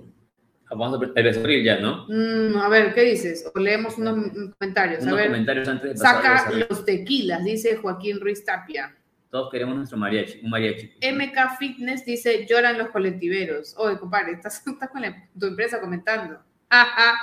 Vamos 0.71 1.01
a 1.01 1.05
el 1.15 1.25
besorril 1.25 1.65
ya, 1.65 1.79
¿no? 1.81 2.07
mm, 2.09 2.57
a 2.57 2.69
ver, 2.69 2.95
¿qué 2.95 3.03
dices? 3.03 3.45
O 3.55 3.59
leemos 3.59 3.99
unos 3.99 4.31
comentarios. 4.59 5.01
a 5.03 5.07
Unos 5.07 5.17
ver, 5.17 5.27
comentarios 5.27 5.69
antes 5.69 5.91
de 5.91 6.03
pasar 6.03 6.17
al 6.27 6.39
saca 6.39 6.67
los 6.71 6.85
tequilas, 6.85 7.45
dice 7.45 7.77
Joaquín 7.77 8.21
Ruiz 8.21 8.45
Tapia. 8.45 8.95
Todos 9.35 9.51
queremos 9.51 9.75
nuestro 9.75 9.99
mariachi, 9.99 10.43
un 10.45 10.51
mariachi. 10.51 10.93
MK 11.03 11.59
Fitness 11.59 12.05
dice, 12.05 12.47
lloran 12.49 12.79
los 12.79 12.91
colectiveros. 12.91 13.75
Oye, 13.77 13.99
compadre, 13.99 14.35
estás, 14.35 14.65
estás 14.65 14.89
con 14.91 15.03
la- 15.03 15.29
tu 15.37 15.47
empresa 15.47 15.81
comentando. 15.81 16.39
Ajá. 16.69 17.15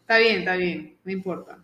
Está 0.00 0.16
bien, 0.16 0.38
está 0.38 0.56
bien, 0.56 0.96
no 1.04 1.12
importa. 1.12 1.58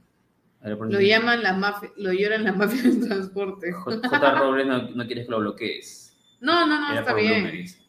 Lo 0.62 1.00
llaman 1.00 1.42
las 1.42 1.56
mafias, 1.56 1.92
lo 1.96 2.12
lloran 2.12 2.44
las 2.44 2.54
mafias 2.58 2.82
del 2.82 3.08
transporte. 3.08 3.72
J. 3.72 4.06
J. 4.06 4.38
Robles 4.38 4.66
no, 4.66 4.82
no 4.90 5.06
quieres 5.06 5.24
que 5.24 5.30
lo 5.30 5.38
bloquees. 5.40 6.14
No, 6.42 6.66
no, 6.66 6.78
no, 6.78 6.90
Era 6.92 7.00
está 7.00 7.14
bien. 7.14 7.50
Dice. 7.50 7.80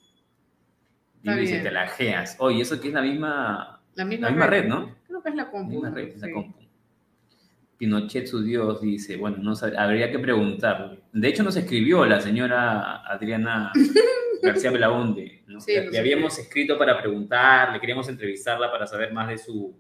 Está 1.18 1.36
Y 1.36 1.40
dice, 1.42 1.52
bien. 1.56 1.64
te 1.66 1.72
la 1.72 1.88
jeas. 1.90 2.38
Oye, 2.40 2.62
eso 2.62 2.80
que 2.80 2.88
es 2.88 2.94
la 2.94 3.02
misma, 3.02 3.82
La 3.96 4.06
misma, 4.06 4.28
la 4.28 4.32
misma 4.32 4.48
red, 4.48 4.66
¿no? 4.66 4.96
Creo 5.08 5.22
que 5.22 5.28
es 5.30 5.36
la 5.36 5.52
compu. 5.52 5.72
misma 5.74 5.90
¿no? 5.90 5.96
red, 5.96 6.08
es 6.08 6.22
la 6.22 6.32
compu. 6.32 6.58
Pinochet, 7.82 8.28
su 8.28 8.44
Dios, 8.44 8.80
dice, 8.80 9.18
bueno, 9.18 9.38
no 9.40 9.56
habría 9.76 10.12
que 10.12 10.20
preguntarle. 10.20 11.00
De 11.12 11.28
hecho, 11.28 11.42
nos 11.42 11.56
escribió 11.56 12.06
la 12.06 12.22
señora 12.22 12.98
Adriana 13.12 13.72
García 14.44 14.70
Belaunde. 14.70 15.42
¿no? 15.48 15.60
Sí, 15.60 15.74
le 15.92 15.98
habíamos 15.98 16.38
escrito 16.38 16.78
para 16.78 17.02
preguntarle, 17.02 17.80
queríamos 17.80 18.08
entrevistarla 18.08 18.72
para 18.72 18.86
saber 18.86 19.12
más 19.12 19.30
de 19.30 19.40
su 19.40 19.76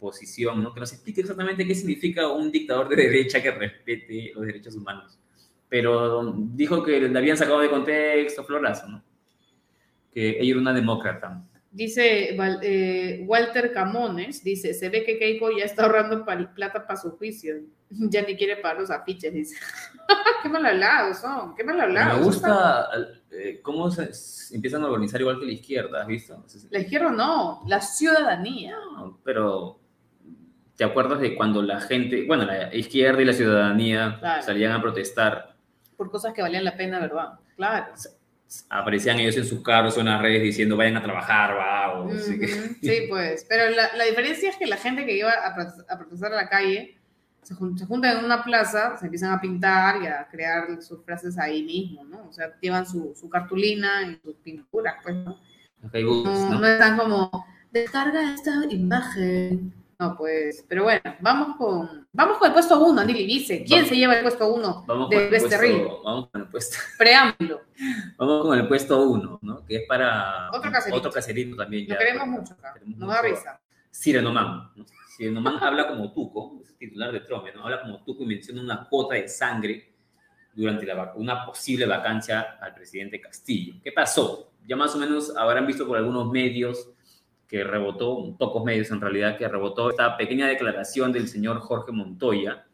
posición, 0.00 0.60
¿no? 0.60 0.74
que 0.74 0.80
nos 0.80 0.92
explique 0.92 1.20
exactamente 1.20 1.64
qué 1.64 1.76
significa 1.76 2.26
un 2.26 2.50
dictador 2.50 2.88
de 2.88 2.96
derecha 2.96 3.40
que 3.40 3.52
respete 3.52 4.32
los 4.34 4.44
derechos 4.44 4.74
humanos. 4.74 5.16
Pero 5.68 6.34
dijo 6.36 6.82
que 6.82 6.98
le 6.98 7.16
habían 7.16 7.36
sacado 7.36 7.60
de 7.60 7.70
contexto, 7.70 8.42
Florazo, 8.42 8.88
¿no? 8.88 9.04
que 10.12 10.30
ella 10.40 10.50
era 10.50 10.58
una 10.58 10.74
demócrata. 10.74 11.44
Dice 11.76 12.34
eh, 12.62 13.22
Walter 13.26 13.70
Camones, 13.70 14.42
dice, 14.42 14.72
se 14.72 14.88
ve 14.88 15.04
que 15.04 15.18
Keiko 15.18 15.50
ya 15.50 15.66
está 15.66 15.82
ahorrando 15.82 16.24
plata 16.24 16.86
para 16.86 16.98
su 16.98 17.10
juicio. 17.10 17.54
Ya 17.90 18.22
ni 18.22 18.34
quiere 18.34 18.56
pagar 18.56 18.80
los 18.80 18.90
afiches, 18.90 19.32
dice. 19.32 19.56
qué 20.42 20.48
mal 20.48 20.64
hablados 20.64 21.18
son, 21.18 21.54
qué 21.54 21.62
mal 21.62 21.78
hablados. 21.78 22.18
Me 22.18 22.24
gusta 22.24 22.88
eh, 23.30 23.60
cómo 23.62 23.90
se, 23.90 24.10
empiezan 24.56 24.82
a 24.82 24.86
organizar 24.86 25.20
igual 25.20 25.38
que 25.38 25.46
la 25.46 25.52
izquierda, 25.52 26.00
¿has 26.00 26.08
visto? 26.08 26.42
La 26.70 26.80
izquierda 26.80 27.10
no, 27.10 27.62
la 27.66 27.80
ciudadanía. 27.80 28.74
Pero, 29.22 29.78
¿te 30.76 30.82
acuerdas 30.82 31.20
de 31.20 31.36
cuando 31.36 31.62
la 31.62 31.80
gente, 31.80 32.24
bueno, 32.26 32.44
la 32.46 32.74
izquierda 32.74 33.20
y 33.22 33.26
la 33.26 33.34
ciudadanía 33.34 34.16
Claro. 34.18 34.42
salían 34.42 34.72
a 34.72 34.80
protestar? 34.80 35.54
Por 35.96 36.10
cosas 36.10 36.32
que 36.32 36.42
valían 36.42 36.64
la 36.64 36.76
pena, 36.76 36.98
¿verdad? 36.98 37.34
Claro. 37.54 37.92
Aparecían 38.70 39.18
ellos 39.18 39.36
en 39.36 39.44
sus 39.44 39.62
carros 39.62 39.96
o 39.96 40.00
en 40.00 40.06
las 40.06 40.22
redes 40.22 40.42
diciendo 40.42 40.76
vayan 40.76 40.96
a 40.96 41.02
trabajar, 41.02 41.54
vagos. 41.56 42.16
así 42.16 42.38
que- 42.38 42.46
Sí, 42.80 43.06
pues. 43.08 43.44
Pero 43.48 43.70
la, 43.70 43.94
la 43.96 44.04
diferencia 44.04 44.48
es 44.50 44.56
que 44.56 44.66
la 44.66 44.76
gente 44.76 45.04
que 45.04 45.16
iba 45.16 45.30
a, 45.32 45.54
pro- 45.54 45.84
a 45.88 45.98
protestar 45.98 46.32
a 46.32 46.36
la 46.36 46.48
calle 46.48 46.96
se, 47.42 47.54
jun- 47.54 47.76
se 47.78 47.86
juntan 47.86 48.18
en 48.18 48.24
una 48.24 48.42
plaza, 48.44 48.96
se 48.98 49.06
empiezan 49.06 49.32
a 49.32 49.40
pintar 49.40 50.02
y 50.02 50.06
a 50.06 50.26
crear 50.30 50.80
sus 50.82 51.02
frases 51.04 51.38
ahí 51.38 51.62
mismo, 51.64 52.04
¿no? 52.04 52.28
O 52.28 52.32
sea, 52.32 52.52
llevan 52.60 52.86
su, 52.86 53.14
su 53.18 53.28
cartulina 53.28 54.02
y 54.02 54.18
sus 54.22 54.34
pinturas, 54.36 54.94
pues, 55.02 55.14
¿no? 55.16 55.38
Hay 55.92 56.04
buses, 56.04 56.32
No, 56.32 56.50
¿no? 56.50 56.60
no 56.60 56.66
están 56.66 56.96
como, 56.98 57.46
descarga 57.72 58.32
esta 58.34 58.52
imagen. 58.70 59.72
No, 59.98 60.14
pues, 60.16 60.64
pero 60.68 60.82
bueno, 60.84 61.00
vamos 61.20 61.56
con, 61.56 62.06
vamos 62.12 62.36
con 62.36 62.48
el 62.48 62.52
puesto 62.52 62.78
uno, 62.84 63.00
Andy 63.00 63.14
dice. 63.26 63.64
¿Quién 63.66 63.78
Vamos. 63.80 63.88
se 63.88 63.96
lleva 63.96 64.14
el 64.16 64.22
puesto 64.22 64.52
uno 64.52 64.84
Vamos 64.86 65.08
con, 65.08 65.16
de 65.18 65.24
el 65.24 65.30
Becerril? 65.30 65.76
puesto, 65.84 66.02
vamos 66.02 66.28
con 66.30 66.40
el 66.42 66.48
puesto. 66.48 66.76
Preámbulo. 66.98 67.60
Vamos 68.18 68.42
con 68.46 68.58
el 68.58 68.68
puesto 68.68 69.02
uno, 69.02 69.38
¿no? 69.42 69.64
Que 69.64 69.76
es 69.76 69.82
para 69.88 70.50
Otro 70.52 70.70
caserito. 70.70 70.98
otro 70.98 71.10
caserito 71.12 71.56
también. 71.56 71.84
Lo 71.88 71.94
ya, 71.94 71.98
queremos 71.98 72.22
pues, 72.28 72.40
mucho 72.40 72.54
acá. 72.54 72.74
queremos 72.74 72.98
Nos 72.98 73.08
da 73.08 73.22
mucho. 73.22 73.34
risa. 73.34 73.60
Sirenoman. 73.90 74.70
¿no? 74.76 74.84
Sirenoman 75.16 75.62
habla 75.62 75.88
como 75.88 76.12
Tuco, 76.12 76.60
es 76.62 76.76
titular 76.76 77.10
de 77.10 77.20
Trome, 77.20 77.52
¿no? 77.54 77.64
Habla 77.64 77.80
como 77.80 78.04
Tuco 78.04 78.22
y 78.22 78.26
menciona 78.26 78.60
una 78.60 78.86
cuota 78.90 79.14
de 79.14 79.28
sangre 79.28 79.94
durante 80.54 80.84
la, 80.84 81.14
una 81.16 81.46
posible 81.46 81.86
vacancia 81.86 82.58
al 82.60 82.74
presidente 82.74 83.18
Castillo. 83.18 83.76
¿Qué 83.82 83.92
pasó? 83.92 84.52
Ya 84.66 84.76
más 84.76 84.94
o 84.94 84.98
menos 84.98 85.34
habrán 85.36 85.66
visto 85.66 85.86
por 85.86 85.96
algunos 85.96 86.30
medios 86.30 86.90
que 87.48 87.62
rebotó, 87.62 88.36
pocos 88.38 88.64
medios 88.64 88.90
en 88.90 89.00
realidad, 89.00 89.36
que 89.36 89.48
rebotó 89.48 89.90
esta 89.90 90.16
pequeña 90.16 90.48
declaración 90.48 91.12
del 91.12 91.28
señor 91.28 91.60
Jorge 91.60 91.92
Montoya, 91.92 92.66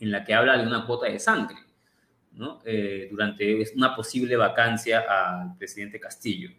en 0.00 0.10
la 0.10 0.24
que 0.24 0.34
habla 0.34 0.56
de 0.56 0.66
una 0.66 0.86
cuota 0.86 1.06
de 1.06 1.18
sangre, 1.18 1.56
¿no? 2.32 2.60
Eh, 2.64 3.08
durante 3.10 3.64
una 3.76 3.94
posible 3.94 4.36
vacancia 4.36 5.04
al 5.08 5.56
presidente 5.56 6.00
Castillo. 6.00 6.50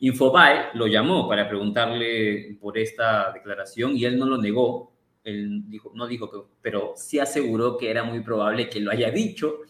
Infobae 0.00 0.70
lo 0.74 0.86
llamó 0.86 1.28
para 1.28 1.48
preguntarle 1.48 2.56
por 2.60 2.76
esta 2.76 3.32
declaración 3.32 3.96
y 3.96 4.04
él 4.04 4.18
no 4.18 4.26
lo 4.26 4.38
negó. 4.38 4.92
Él 5.22 5.62
dijo, 5.68 5.92
no 5.94 6.06
dijo 6.06 6.30
que, 6.30 6.38
pero 6.60 6.92
sí 6.96 7.18
aseguró 7.18 7.78
que 7.78 7.90
era 7.90 8.04
muy 8.04 8.20
probable 8.20 8.68
que 8.68 8.80
lo 8.80 8.90
haya 8.90 9.10
dicho, 9.10 9.60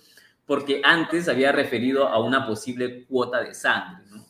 porque 0.45 0.81
antes 0.83 1.29
había 1.29 1.53
referido 1.53 2.09
a 2.09 2.19
una 2.19 2.47
posible 2.47 3.05
cuota 3.05 3.43
de 3.43 3.55
sangre. 3.55 4.05
¿no? 4.11 4.24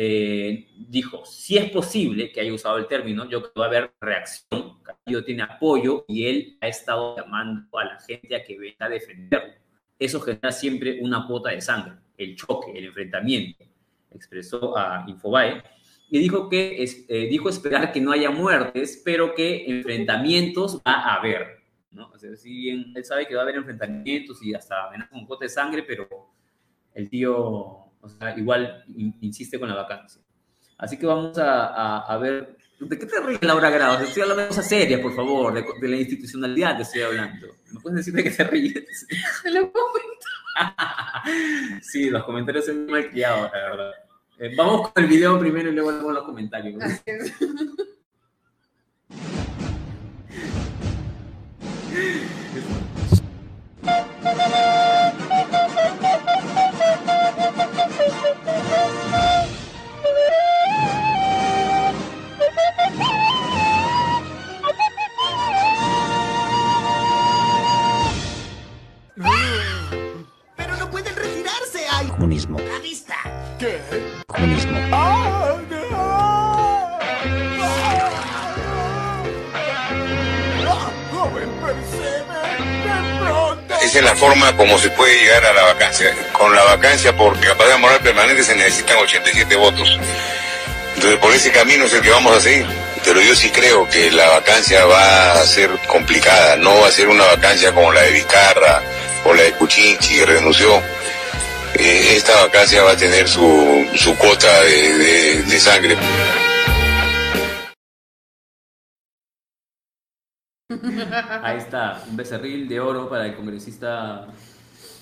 Eh, 0.00 0.68
dijo, 0.76 1.24
si 1.24 1.56
es 1.56 1.70
posible 1.72 2.30
que 2.30 2.40
haya 2.40 2.52
usado 2.52 2.78
el 2.78 2.86
término, 2.86 3.28
yo 3.28 3.40
creo 3.40 3.52
que 3.52 3.60
va 3.60 3.66
a 3.66 3.68
haber 3.68 3.92
reacción. 4.00 4.80
Castillo 4.80 5.24
tiene 5.24 5.42
apoyo 5.42 6.04
y 6.06 6.26
él 6.26 6.58
ha 6.60 6.68
estado 6.68 7.16
llamando 7.16 7.76
a 7.76 7.84
la 7.84 7.98
gente 7.98 8.36
a 8.36 8.44
que 8.44 8.56
venga 8.56 8.86
a 8.86 8.88
defenderlo. 8.88 9.54
Eso 9.98 10.20
genera 10.20 10.52
siempre 10.52 11.00
una 11.00 11.26
cuota 11.26 11.50
de 11.50 11.60
sangre, 11.60 11.94
el 12.16 12.36
choque, 12.36 12.78
el 12.78 12.84
enfrentamiento 12.84 13.64
expresó 14.10 14.76
a 14.76 15.04
Infobae. 15.08 15.62
y 16.10 16.18
dijo 16.18 16.48
que 16.48 16.84
eh, 17.08 17.26
dijo 17.28 17.48
esperar 17.48 17.92
que 17.92 18.00
no 18.00 18.12
haya 18.12 18.30
muertes, 18.30 19.02
pero 19.04 19.34
que 19.34 19.66
enfrentamientos 19.66 20.78
va 20.78 20.92
a 20.92 21.14
haber. 21.16 21.58
¿no? 21.90 22.08
O 22.10 22.18
sea, 22.18 22.34
si 22.36 22.50
bien 22.50 22.92
él 22.94 23.04
sabe 23.04 23.26
que 23.26 23.34
va 23.34 23.40
a 23.40 23.42
haber 23.42 23.56
enfrentamientos 23.56 24.42
y 24.42 24.54
hasta 24.54 24.86
amenazas 24.86 25.10
con 25.10 25.26
gota 25.26 25.44
de 25.44 25.48
sangre, 25.48 25.82
pero 25.82 26.08
el 26.94 27.10
tío 27.10 27.87
o 28.00 28.08
sea, 28.08 28.36
igual 28.38 28.84
in- 28.96 29.16
insiste 29.20 29.58
con 29.58 29.68
la 29.68 29.74
vacancia. 29.74 30.20
Así 30.78 30.96
que 30.98 31.06
vamos 31.06 31.36
a, 31.38 31.66
a- 31.66 32.06
a 32.12 32.16
ver. 32.18 32.56
¿De 32.80 32.96
qué 32.96 33.06
te 33.06 33.20
ríes, 33.20 33.42
Laura 33.42 33.70
Grados? 33.70 34.02
Estoy 34.02 34.22
hablando 34.22 34.42
de 34.42 34.48
cosas 34.48 34.68
serias, 34.68 35.00
por 35.00 35.12
favor, 35.14 35.52
de, 35.52 35.64
de 35.80 35.88
la 35.88 35.96
institucionalidad 35.96 36.76
te 36.76 36.82
estoy 36.84 37.02
hablando. 37.02 37.48
¿Me 37.72 37.80
puedes 37.80 37.96
decir 37.96 38.14
de 38.14 38.22
qué 38.22 38.30
te 38.30 38.44
ríes? 38.44 39.06
Te 39.42 39.50
lo 39.50 39.72
comento. 39.72 40.26
Sí, 41.82 42.08
los 42.10 42.24
comentarios 42.24 42.66
son 42.66 42.84
muy 42.84 42.92
malcriados, 42.92 43.50
la 43.52 43.58
verdad. 43.70 43.90
Eh, 44.38 44.54
vamos 44.56 44.90
con 44.92 45.02
el 45.04 45.10
video 45.10 45.38
primero 45.38 45.70
y 45.70 45.72
luego 45.72 45.90
leemos 45.92 46.14
los 46.14 46.24
comentarios. 46.24 46.82
forma 84.18 84.56
como 84.56 84.78
se 84.78 84.90
puede 84.90 85.18
llegar 85.18 85.44
a 85.46 85.52
la 85.52 85.62
vacancia. 85.62 86.14
Con 86.32 86.54
la 86.54 86.62
vacancia 86.64 87.14
por 87.16 87.38
capacidad 87.40 87.78
moral 87.78 88.00
permanente 88.00 88.42
se 88.44 88.54
necesitan 88.56 88.98
87 88.98 89.56
votos. 89.56 89.98
Entonces 90.94 91.18
por 91.20 91.32
ese 91.34 91.50
camino 91.52 91.84
es 91.84 91.92
el 91.92 92.02
que 92.02 92.10
vamos 92.10 92.36
a 92.36 92.40
seguir. 92.40 92.66
Pero 93.04 93.20
yo 93.20 93.34
sí 93.36 93.50
creo 93.50 93.88
que 93.88 94.10
la 94.10 94.28
vacancia 94.30 94.84
va 94.84 95.32
a 95.40 95.46
ser 95.46 95.70
complicada. 95.86 96.56
No 96.56 96.80
va 96.80 96.88
a 96.88 96.92
ser 96.92 97.08
una 97.08 97.24
vacancia 97.24 97.72
como 97.72 97.92
la 97.92 98.02
de 98.02 98.10
Vizcarra 98.10 98.82
o 99.24 99.32
la 99.32 99.42
de 99.42 99.52
Cuchinchi 99.52 100.16
que 100.18 100.26
renunció. 100.26 100.82
Eh, 101.74 102.14
esta 102.16 102.34
vacancia 102.42 102.82
va 102.82 102.92
a 102.92 102.96
tener 102.96 103.28
su, 103.28 103.88
su 103.94 104.16
cuota 104.16 104.62
de, 104.64 104.98
de- 104.98 105.42
de 105.44 105.60
sangre. 105.60 105.96
Está, 111.68 112.04
un 112.08 112.16
becerril 112.16 112.68
de 112.68 112.80
oro 112.80 113.08
para 113.08 113.26
el 113.26 113.34
congresista. 113.36 114.26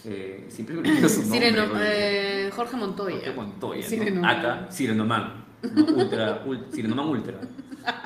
Eh, 0.05 0.45
siempre 0.49 0.77
me 0.77 0.89
su 1.09 1.23
nombre. 1.23 1.41
Sireno, 1.41 1.65
eh, 1.81 2.51
Jorge 2.55 2.77
Montoya. 2.77 3.17
Jorge 3.17 3.33
Montoya, 3.33 3.81
¿no? 3.83 3.89
Sirenoman. 3.89 4.39
Acá, 4.39 4.67
Sirenoman. 4.71 5.45
¿no? 5.63 5.85
Ultra, 5.97 6.45
ul- 6.45 6.71
Sirenoman 6.71 7.09
Ultra. 7.09 7.41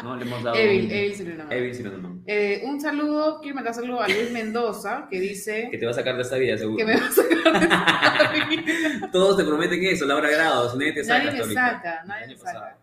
¿no? 0.02 0.16
Le 0.16 0.24
hemos 0.24 0.42
dado 0.42 0.56
Evil, 0.56 0.84
un- 0.86 0.90
Evil 0.90 1.14
Sirenoman. 1.14 1.52
Evil 1.52 1.74
Sirenoman. 1.74 2.22
Eh, 2.26 2.62
un 2.64 2.80
saludo, 2.80 3.40
quiero 3.40 3.54
mandar 3.56 3.74
saludo 3.74 4.00
a 4.00 4.08
Luis 4.08 4.30
Mendoza, 4.30 5.08
que 5.10 5.20
dice 5.20 5.68
Que 5.70 5.76
te 5.78 5.84
va 5.84 5.90
a 5.90 5.94
sacar 5.94 6.16
de 6.16 6.22
esta 6.22 6.36
vida, 6.36 6.56
seguro. 6.56 6.78
que 6.78 6.84
me 6.86 6.96
va 6.96 7.06
a 7.06 7.10
sacar 7.10 9.10
Todos 9.12 9.36
te 9.36 9.44
prometen 9.44 9.82
eso, 9.84 10.06
Laura 10.06 10.30
Grados. 10.30 10.74
Nadie 10.76 10.92
te 10.92 11.04
saca. 11.04 11.24
Nadie 11.24 11.32
me 11.32 11.40
ahorita. 11.42 11.70
saca, 11.72 12.04
nadie 12.06 12.26
me 12.28 12.36
saca. 12.36 12.52
pasado. 12.52 12.80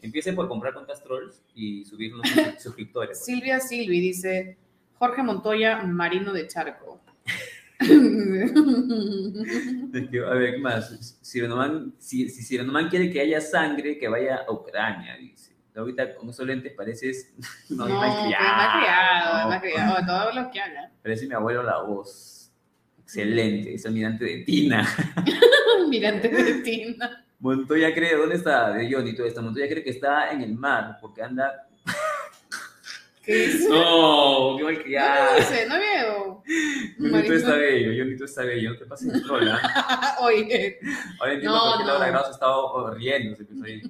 Empiece 0.00 0.32
por 0.32 0.48
comprar 0.48 0.74
cuentas 0.74 1.02
trolls 1.02 1.42
y 1.54 1.84
subir 1.84 2.14
unos 2.14 2.28
suscriptores. 2.58 3.24
Silvia 3.24 3.60
Silvi 3.60 4.00
dice 4.00 4.56
Jorge 4.98 5.22
Montoya, 5.22 5.82
Marino 5.84 6.32
de 6.32 6.46
Charco. 6.48 7.00
Es 7.80 7.88
que, 10.10 10.18
a 10.24 10.30
ver, 10.30 10.54
¿qué 10.54 10.58
más? 10.58 11.18
Si, 11.20 12.28
si 12.28 12.58
quiere 12.90 13.10
que 13.10 13.20
haya 13.20 13.40
sangre, 13.40 13.96
que 13.98 14.08
vaya 14.08 14.44
a 14.46 14.52
Ucrania, 14.52 15.16
dice. 15.16 15.56
Ahorita 15.76 16.14
con 16.16 16.28
esos 16.28 16.44
lentes 16.44 16.72
pareces... 16.72 17.32
No, 17.70 17.86
No, 17.86 18.02
ha 18.02 18.26
criado, 18.26 19.48
me 19.48 19.54
ha 19.54 19.60
criado, 19.60 20.06
todo 20.06 20.32
lo 20.32 20.50
que 20.50 20.60
haga. 20.60 20.90
Parece 21.02 21.28
mi 21.28 21.34
abuelo 21.34 21.62
la 21.62 21.82
voz. 21.82 22.50
Excelente, 23.00 23.74
es 23.74 23.86
almirante 23.86 24.24
de 24.24 24.38
Tina. 24.38 24.86
Mirante 25.88 26.28
de 26.28 26.54
Tina. 26.62 27.24
Montoya 27.38 27.94
cree, 27.94 28.16
¿dónde 28.16 28.34
está? 28.34 28.72
De 28.72 28.92
Johnny, 28.92 29.14
todo 29.14 29.28
esto. 29.28 29.40
Montoya 29.40 29.68
cree 29.68 29.84
que 29.84 29.90
está 29.90 30.32
en 30.32 30.42
el 30.42 30.54
mar, 30.54 30.98
porque 31.00 31.22
anda... 31.22 31.67
¿Qué 33.28 33.34
dice? 33.46 33.68
No, 33.68 34.54
qué 34.56 34.62
No 34.62 34.70
malcriado. 34.70 35.36
dice, 35.36 35.66
no 35.68 35.74
veo. 35.78 36.42
Tú 36.98 37.32
está 37.34 37.54
bello, 37.56 38.16
tú 38.16 38.24
está 38.24 38.42
bello, 38.42 38.70
no 38.72 38.78
te 38.78 38.86
pases 38.86 39.12
de 39.12 39.20
troll, 39.20 39.48
¿ah? 39.52 40.16
Oye, 40.22 40.78
Ahora 41.20 41.32
entiendo 41.34 41.54
No, 41.58 41.64
por 41.72 41.78
qué 41.78 41.84
no. 41.84 41.88
Laura 41.92 42.08
Graus 42.08 42.30
estaba 42.30 42.94
riendo. 42.94 43.36
Se 43.36 43.42
empezó 43.42 43.64
ahí. 43.64 43.82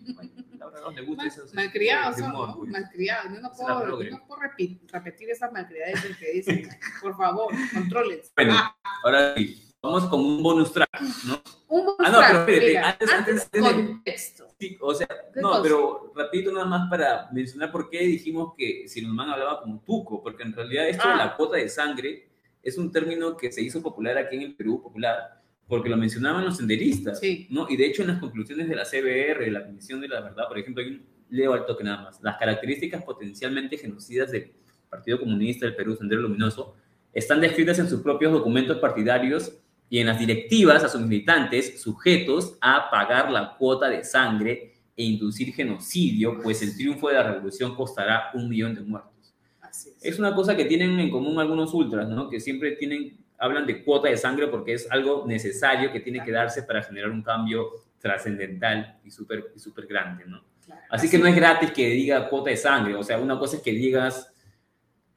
Laura 0.58 0.80
Graus 0.80 0.94
le 0.96 1.02
gusta 1.02 1.26
eso. 1.26 1.42
malcriados 1.54 2.16
ese 2.16 2.24
son, 2.24 2.34
humor, 2.34 2.48
¿no? 2.48 2.56
pues. 2.58 2.70
Malcriados. 2.72 3.32
Yo 3.32 3.40
no 3.40 3.52
puedo, 3.52 4.02
yo 4.02 4.10
no 4.10 4.26
puedo 4.26 4.40
repetir 4.40 5.30
esas 5.30 5.52
malcriades 5.52 6.00
que 6.18 6.32
dicen. 6.32 6.68
Por 7.00 7.16
favor, 7.16 7.54
controles. 7.72 8.32
Bueno, 8.34 8.54
Ah, 8.56 8.74
ahora 9.04 9.34
sí. 9.36 9.64
Vamos 9.80 10.06
con 10.06 10.18
un 10.18 10.42
bonus 10.42 10.72
track, 10.72 11.00
¿no? 11.28 11.40
un 11.68 11.84
bonus 11.84 11.96
Ah, 12.00 12.10
no, 12.10 12.18
track, 12.18 12.46
pero 12.46 12.66
espérate, 12.66 12.78
antes- 12.78 13.12
antes- 13.12 13.34
antes 13.44 13.50
de- 13.52 13.60
contexto. 13.60 14.47
Sí, 14.58 14.76
o 14.80 14.92
sea, 14.92 15.06
¿Qué 15.32 15.40
no, 15.40 15.50
cosa? 15.50 15.62
pero 15.62 16.12
rapidito 16.16 16.52
nada 16.52 16.66
más 16.66 16.90
para 16.90 17.28
mencionar 17.32 17.70
por 17.70 17.88
qué 17.88 18.00
dijimos 18.00 18.54
que 18.56 18.88
Sirenoman 18.88 19.30
hablaba 19.30 19.60
como 19.62 19.80
tuco, 19.86 20.20
porque 20.22 20.42
en 20.42 20.52
realidad 20.52 20.88
esto 20.88 21.06
de 21.06 21.14
Ah. 21.14 21.16
la 21.16 21.36
cuota 21.36 21.56
de 21.58 21.68
sangre 21.68 22.28
es 22.62 22.76
un 22.76 22.90
término 22.90 23.36
que 23.36 23.52
se 23.52 23.62
hizo 23.62 23.80
popular 23.80 24.18
aquí 24.18 24.36
en 24.36 24.42
el 24.42 24.54
Perú, 24.56 24.82
popular, 24.82 25.40
porque 25.68 25.88
lo 25.88 25.96
mencionaban 25.96 26.44
los 26.44 26.56
senderistas, 26.56 27.20
¿no? 27.50 27.66
Y 27.68 27.76
de 27.76 27.86
hecho 27.86 28.02
en 28.02 28.08
las 28.08 28.18
conclusiones 28.18 28.68
de 28.68 28.74
la 28.74 28.84
CBR, 28.84 29.44
de 29.44 29.50
la 29.50 29.64
Comisión 29.64 30.00
de 30.00 30.08
la 30.08 30.20
Verdad, 30.22 30.48
por 30.48 30.58
ejemplo, 30.58 30.82
hay 30.82 30.90
un, 30.90 31.06
leo 31.30 31.52
al 31.52 31.64
toque 31.66 31.84
nada 31.84 32.02
más, 32.02 32.20
las 32.22 32.36
características 32.38 33.04
potencialmente 33.04 33.76
genocidas 33.76 34.32
del 34.32 34.50
Partido 34.88 35.20
Comunista 35.20 35.66
del 35.66 35.76
Perú, 35.76 35.94
Sendero 35.94 36.22
Luminoso, 36.22 36.74
están 37.12 37.40
descritas 37.40 37.78
en 37.78 37.88
sus 37.88 38.00
propios 38.00 38.32
documentos 38.32 38.78
partidarios 38.78 39.52
y 39.90 39.98
en 39.98 40.06
las 40.06 40.18
directivas 40.18 40.84
a 40.84 40.88
sus 40.88 41.00
militantes 41.00 41.80
sujetos 41.80 42.58
a 42.60 42.90
pagar 42.90 43.30
la 43.30 43.56
cuota 43.56 43.88
de 43.88 44.04
sangre 44.04 44.74
e 44.96 45.04
inducir 45.04 45.54
genocidio, 45.54 46.40
pues 46.42 46.62
el 46.62 46.76
triunfo 46.76 47.08
de 47.08 47.14
la 47.14 47.22
revolución 47.22 47.74
costará 47.74 48.30
un 48.34 48.48
millón 48.48 48.74
de 48.74 48.82
muertos. 48.82 49.34
Así 49.60 49.90
es. 49.90 50.04
Es 50.04 50.18
una 50.18 50.34
cosa 50.34 50.56
que 50.56 50.64
tienen 50.64 50.98
en 50.98 51.10
común 51.10 51.38
algunos 51.38 51.72
ultras, 51.72 52.08
¿no? 52.08 52.28
Que 52.28 52.40
siempre 52.40 52.72
tienen, 52.72 53.16
hablan 53.38 53.66
de 53.66 53.84
cuota 53.84 54.08
de 54.08 54.16
sangre 54.16 54.48
porque 54.48 54.74
es 54.74 54.90
algo 54.90 55.24
necesario 55.26 55.92
que 55.92 56.00
tiene 56.00 56.22
que 56.24 56.32
darse 56.32 56.64
para 56.64 56.82
generar 56.82 57.10
un 57.10 57.22
cambio 57.22 57.70
trascendental 57.98 58.98
y 59.04 59.10
súper 59.10 59.52
y 59.54 59.58
súper 59.58 59.86
grande, 59.86 60.24
¿no? 60.26 60.42
Así 60.90 61.08
que 61.08 61.18
no 61.18 61.26
es 61.26 61.34
gratis 61.34 61.70
que 61.70 61.88
diga 61.88 62.28
cuota 62.28 62.50
de 62.50 62.56
sangre, 62.56 62.94
o 62.94 63.02
sea, 63.02 63.18
una 63.18 63.38
cosa 63.38 63.56
es 63.56 63.62
que 63.62 63.72
digas 63.72 64.32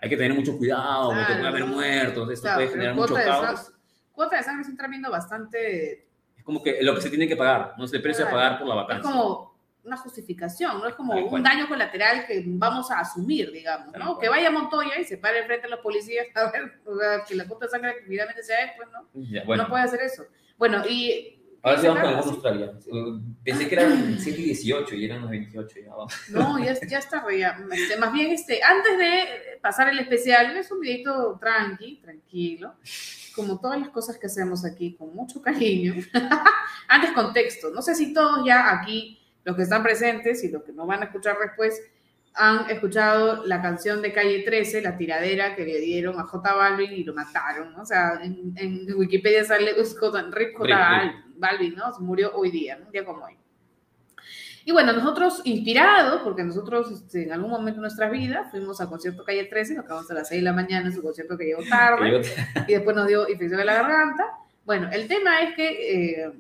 hay 0.02 0.10
que 0.10 0.18
tener 0.18 0.34
mucho 0.34 0.58
cuidado, 0.58 1.10
porque 1.10 1.26
Claro, 1.26 1.40
puede 1.40 1.48
haber 1.48 1.66
muertos, 1.66 2.32
esto 2.32 2.44
Claro, 2.44 2.58
puede 2.58 2.70
generar 2.70 2.96
mucho 2.96 3.14
caos. 3.14 3.72
Cuota 4.14 4.38
de 4.38 4.44
sangre 4.44 4.62
es 4.64 4.70
un 4.70 4.78
término 4.78 5.10
bastante. 5.12 6.08
Es 6.38 6.44
como 6.44 6.62
que 6.64 6.82
lo 6.82 6.96
que 6.96 7.02
se 7.02 7.10
tiene 7.10 7.28
que 7.28 7.36
pagar, 7.36 7.76
no 7.78 7.86
es 7.86 7.94
el 7.94 8.02
precio 8.02 8.26
a 8.26 8.30
Claro. 8.30 8.44
pagar 8.44 8.60
por 8.60 8.68
la 8.68 8.74
Es 8.76 8.82
vacancia. 8.88 9.12
como 9.12 9.52
una 9.84 9.98
justificación, 9.98 10.80
no 10.80 10.88
es 10.88 10.94
como 10.96 11.14
Tal 11.14 11.24
un 11.26 11.44
daño 11.44 11.68
colateral 11.68 12.26
que 12.28 12.44
vamos 12.46 12.92
a 12.92 13.00
asumir, 13.00 13.52
digamos, 13.52 13.94
¿no? 13.98 14.20
Que 14.20 14.30
vaya 14.30 14.52
Montoya 14.52 15.00
y 15.00 15.04
se 15.04 15.18
pare 15.18 15.40
enfrente 15.40 15.68
de 15.68 15.72
los 15.72 15.80
policías 15.80 16.28
a 16.36 16.52
ver, 16.52 16.82
o 16.86 16.96
sea, 16.98 17.24
que 17.28 17.36
la 17.36 17.48
cuota 17.48 17.66
de 17.66 17.72
sangre 17.72 17.96
finalmente 18.08 18.44
sea 18.44 18.64
él, 18.64 18.70
pues 18.78 18.90
no. 18.92 19.08
Ya, 19.14 19.44
bueno. 19.44 19.64
No 19.64 19.70
puede 19.70 19.84
hacer 19.84 20.02
eso. 20.02 20.24
Bueno, 20.58 20.84
y. 20.88 21.41
Ahora 21.64 21.78
sí 21.78 21.84
¿qué 21.84 21.90
vamos 21.94 22.38
con 22.38 22.60
ya. 22.60 22.72
Uh, 22.92 23.22
Pensé 23.44 23.68
que 23.68 23.76
eran 23.76 24.18
7 24.20 24.40
y 24.40 24.44
18 24.46 24.96
y 24.96 25.06
eran 25.06 25.22
los 25.22 25.30
28 25.30 25.80
ya. 25.84 25.90
vamos. 25.92 26.14
No, 26.30 26.58
ya, 26.58 26.74
ya 26.88 26.98
está, 26.98 27.24
ya. 27.32 27.58
Este, 27.72 27.98
más 27.98 28.12
bien, 28.14 28.32
este, 28.32 28.64
antes 28.64 28.98
de 28.98 29.60
pasar 29.62 29.90
el 29.90 30.00
especial, 30.00 30.58
es 30.58 30.72
un 30.72 30.80
videito 30.80 31.38
tranqui, 31.40 31.98
tranquilo, 32.02 32.74
como 33.36 33.60
todas 33.60 33.80
las 33.80 33.90
cosas 33.90 34.18
que 34.18 34.26
hacemos 34.28 34.66
aquí, 34.66 34.96
con 34.96 35.14
mucho 35.16 35.42
cariño. 35.42 35.94
antes 36.88 37.12
contexto, 37.12 37.70
no 37.70 37.82
sé 37.84 37.94
si 37.96 38.12
todos 38.14 38.46
ya 38.46 38.72
aquí, 38.72 39.20
los 39.44 39.56
que 39.56 39.64
están 39.64 39.84
presentes 39.84 40.44
y 40.44 40.50
los 40.50 40.64
que 40.64 40.72
no 40.74 40.88
van 40.88 41.02
a 41.02 41.06
escuchar 41.06 41.38
después, 41.40 41.80
han 42.34 42.70
escuchado 42.70 43.46
la 43.46 43.62
canción 43.62 44.02
de 44.02 44.14
Calle 44.14 44.44
13, 44.44 44.82
la 44.82 44.98
tiradera 44.98 45.56
que 45.56 45.66
le 45.66 45.80
dieron 45.80 46.18
a 46.20 46.24
J 46.24 46.54
Balvin 46.54 46.92
y 46.94 47.04
lo 47.04 47.14
mataron, 47.14 47.74
¿no? 47.74 47.82
O 47.82 47.86
sea, 47.86 48.20
en, 48.24 48.54
en 48.56 48.88
Wikipedia 48.96 49.44
sale 49.44 49.74
Rick 49.74 50.58
J. 50.58 50.90
Al- 50.90 51.26
Balvin, 51.42 51.76
¿no? 51.76 51.92
Se 51.94 52.00
murió 52.02 52.32
hoy 52.36 52.50
día, 52.52 52.78
¿no? 52.78 52.86
un 52.86 52.92
día 52.94 53.04
como 53.04 53.26
hoy. 53.26 53.36
Y 54.64 54.72
bueno, 54.72 54.94
nosotros 54.94 55.42
inspirados, 55.44 56.22
porque 56.24 56.44
nosotros 56.44 56.92
este, 56.92 57.24
en 57.24 57.34
algún 57.34 57.50
momento 57.50 57.78
de 57.78 57.82
nuestra 57.82 58.10
vida 58.10 58.48
fuimos 58.52 58.80
al 58.80 58.90
concierto 58.90 59.24
Calle 59.26 59.46
13, 59.46 59.74
nos 59.76 59.86
acabamos 59.86 60.12
a 60.12 60.14
las 60.14 60.28
6 60.30 60.40
de 60.40 60.46
la 60.46 60.54
mañana 60.54 60.86
en 60.86 60.94
su 60.94 61.02
concierto 61.02 61.36
que 61.38 61.46
llegó 61.46 61.64
tarde, 61.68 62.22
y 62.68 62.74
después 62.74 62.96
nos 62.96 63.08
dio 63.08 63.28
infección 63.28 63.58
de 63.60 63.66
la 63.66 63.74
garganta. 63.74 64.28
Bueno, 64.64 64.88
el 64.94 65.08
tema 65.08 65.42
es 65.42 65.56
que 65.56 66.22
eh, 66.26 66.32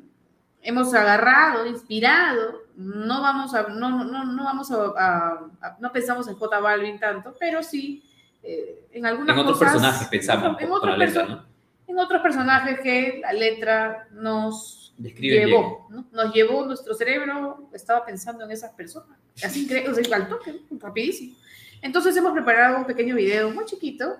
hemos 0.62 0.94
agarrado, 0.94 1.66
inspirado, 1.66 2.62
no 2.76 3.22
vamos 3.24 3.56
a, 3.56 3.64
no, 3.64 4.04
no, 4.06 4.24
no 4.24 4.44
vamos 4.44 4.72
a, 4.72 4.76
a- 4.96 5.50
a- 5.62 5.78
no 5.80 5.92
pensamos 5.92 6.28
en 6.28 6.36
J 6.36 6.60
Balvin 6.60 7.00
tanto, 7.00 7.36
pero 7.40 7.64
sí 7.64 8.04
eh, 8.44 8.86
en 8.92 9.08
algunas 9.08 9.36
En 9.36 9.40
otros 9.42 9.58
cosas- 9.58 9.74
personajes 9.74 10.08
pensamos 10.10 10.62
en 10.62 10.68
con 10.70 10.78
otros 10.78 10.96
letra, 10.98 11.24
perso- 11.26 11.28
¿no? 11.28 11.46
en 11.88 11.98
otros 12.00 12.22
personajes 12.22 12.80
que 12.82 13.20
la 13.24 13.34
letra 13.34 14.08
nos 14.12 14.78
Describe 15.02 15.46
llevó, 15.46 15.88
¿no? 15.90 16.06
nos 16.12 16.34
llevó, 16.34 16.66
nuestro 16.66 16.94
cerebro 16.94 17.70
estaba 17.74 18.06
pensando 18.06 18.44
en 18.46 18.52
esas 18.52 18.72
personas, 18.72 19.18
así 19.44 19.64
increíble, 19.64 19.90
o 19.92 19.96
sea, 19.96 20.16
al 20.16 20.30
toque, 20.30 20.62
rapidísimo. 20.80 21.36
Entonces 21.82 22.16
hemos 22.16 22.34
preparado 22.34 22.78
un 22.78 22.86
pequeño 22.86 23.16
video 23.16 23.50
muy 23.50 23.66
chiquito 23.66 24.18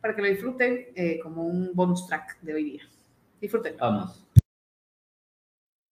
para 0.00 0.16
que 0.16 0.22
lo 0.22 0.28
disfruten 0.28 0.86
eh, 0.94 1.20
como 1.22 1.44
un 1.46 1.70
bonus 1.74 2.06
track 2.06 2.40
de 2.40 2.54
hoy 2.54 2.64
día. 2.64 2.82
Disfruten. 3.40 3.76
Vamos. 3.78 4.25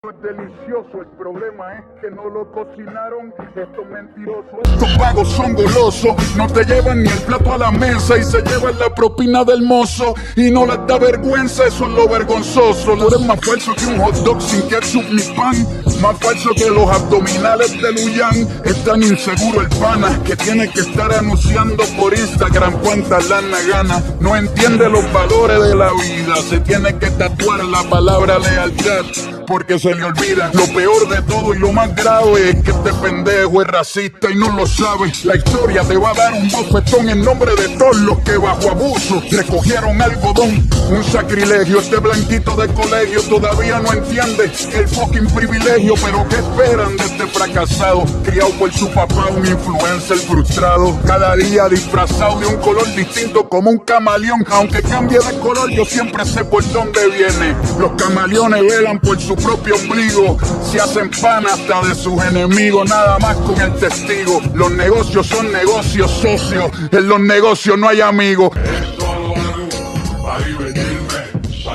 Es 0.04 0.20
delicioso, 0.20 1.00
el 1.00 1.06
problema 1.16 1.78
es 1.78 1.84
que 2.02 2.10
no 2.10 2.28
lo 2.28 2.52
cocinaron 2.52 3.32
estos 3.56 3.86
mentirosos. 3.90 4.60
Estos 4.62 4.98
vagos 4.98 5.28
son 5.28 5.54
golosos, 5.54 6.36
no 6.36 6.46
te 6.46 6.62
llevan 6.62 7.04
ni 7.04 7.08
el 7.08 7.18
plato 7.20 7.54
a 7.54 7.56
la 7.56 7.70
mesa 7.70 8.18
y 8.18 8.22
se 8.22 8.42
llevan 8.42 8.78
la 8.78 8.94
propina 8.94 9.44
del 9.44 9.62
mozo 9.62 10.14
y 10.36 10.50
no 10.50 10.66
les 10.66 10.86
da 10.86 10.98
vergüenza, 10.98 11.64
eso 11.64 11.86
es 11.86 11.90
lo 11.92 12.06
vergonzoso. 12.06 12.98
Tú 12.98 13.08
eres 13.08 13.20
más 13.20 13.40
falso 13.40 13.74
que 13.74 13.86
un 13.86 13.98
hot 14.00 14.14
dog 14.16 14.42
sin 14.42 14.68
ketchup 14.68 15.04
ni 15.10 15.22
pan, 15.34 15.54
más 16.00 16.18
falso 16.18 16.50
que 16.56 16.70
los 16.70 16.88
abdominales 16.90 17.72
de 17.72 17.92
Luyan. 17.92 18.48
Es 18.64 18.84
tan 18.84 19.02
inseguro 19.02 19.60
el 19.60 19.68
pana 19.68 20.20
que 20.24 20.36
tiene 20.36 20.70
que 20.70 20.80
estar 20.80 21.12
anunciando 21.12 21.84
por 21.98 22.16
Instagram 22.16 22.80
cuántas 22.80 23.28
lana 23.28 23.58
gana. 23.68 24.02
No 24.20 24.36
entiende 24.36 24.88
los 24.88 25.10
valores 25.12 25.62
de 25.62 25.74
la 25.74 25.90
vida, 25.92 26.36
se 26.48 26.60
tiene 26.60 26.98
que 26.98 27.10
tatuar 27.10 27.64
la 27.64 27.82
palabra 27.84 28.38
lealtad 28.38 29.04
porque 29.46 29.78
se 29.78 29.94
le 29.94 30.04
olvida. 30.04 30.50
Lo 30.54 30.66
peor 30.74 31.08
de 31.08 31.22
todo 31.22 31.54
y 31.54 31.58
lo 31.58 31.72
más 31.72 31.94
grave 31.94 32.50
es 32.50 32.62
que 32.62 32.70
este 32.70 32.92
pendejo 32.94 33.62
es 33.62 33.68
racista 33.68 34.30
y 34.30 34.34
no 34.36 34.50
lo 34.56 34.66
sabe. 34.66 35.12
La 35.24 35.36
historia 35.36 35.82
te 35.82 35.96
va 35.96 36.10
a 36.10 36.14
dar 36.14 36.32
un 36.32 36.48
bofetón 36.50 37.08
en 37.08 37.22
nombre 37.22 37.54
de 37.54 37.68
todos 37.76 37.96
los 37.98 38.18
que 38.20 38.36
bajo 38.36 38.70
abuso 38.70 39.22
recogieron 39.30 40.00
algodón. 40.00 40.68
Un 40.90 41.04
sacrilegio, 41.04 41.80
este 41.80 41.96
blanquito 41.96 42.56
de 42.56 42.68
colegio 42.68 43.22
todavía 43.22 43.80
no 43.80 43.92
entiende 43.92 44.50
el 44.74 44.88
fucking 44.88 45.26
privilegio, 45.28 45.83
pero 46.02 46.26
¿qué 46.28 46.36
esperan 46.36 46.96
de 46.96 47.04
este 47.04 47.26
fracasado? 47.26 48.04
Criado 48.24 48.50
por 48.52 48.72
su 48.72 48.90
papá, 48.90 49.28
un 49.30 49.46
influencer 49.46 50.16
frustrado. 50.18 50.98
Cada 51.06 51.36
día 51.36 51.68
disfrazado 51.68 52.40
de 52.40 52.46
un 52.46 52.56
color 52.56 52.86
distinto 52.94 53.48
como 53.48 53.70
un 53.70 53.78
camaleón. 53.78 54.44
Aunque 54.50 54.82
cambie 54.82 55.18
de 55.18 55.38
color, 55.40 55.70
yo 55.70 55.84
siempre 55.84 56.24
sé 56.24 56.44
por 56.44 56.66
dónde 56.72 57.00
viene. 57.08 57.54
Los 57.78 57.92
camaleones 57.92 58.62
velan 58.62 58.98
por 58.98 59.20
su 59.20 59.36
propio 59.36 59.76
ombligo. 59.76 60.38
Se 60.62 60.80
hacen 60.80 61.10
pan 61.10 61.44
hasta 61.46 61.82
de 61.86 61.94
sus 61.94 62.22
enemigos, 62.24 62.88
nada 62.88 63.18
más 63.18 63.36
con 63.36 63.60
el 63.60 63.74
testigo. 63.74 64.40
Los 64.54 64.70
negocios 64.70 65.26
son 65.26 65.52
negocios 65.52 66.10
socios. 66.10 66.70
En 66.90 67.08
los 67.08 67.20
negocios 67.20 67.78
no 67.78 67.88
hay 67.88 68.00
amigos. 68.00 68.52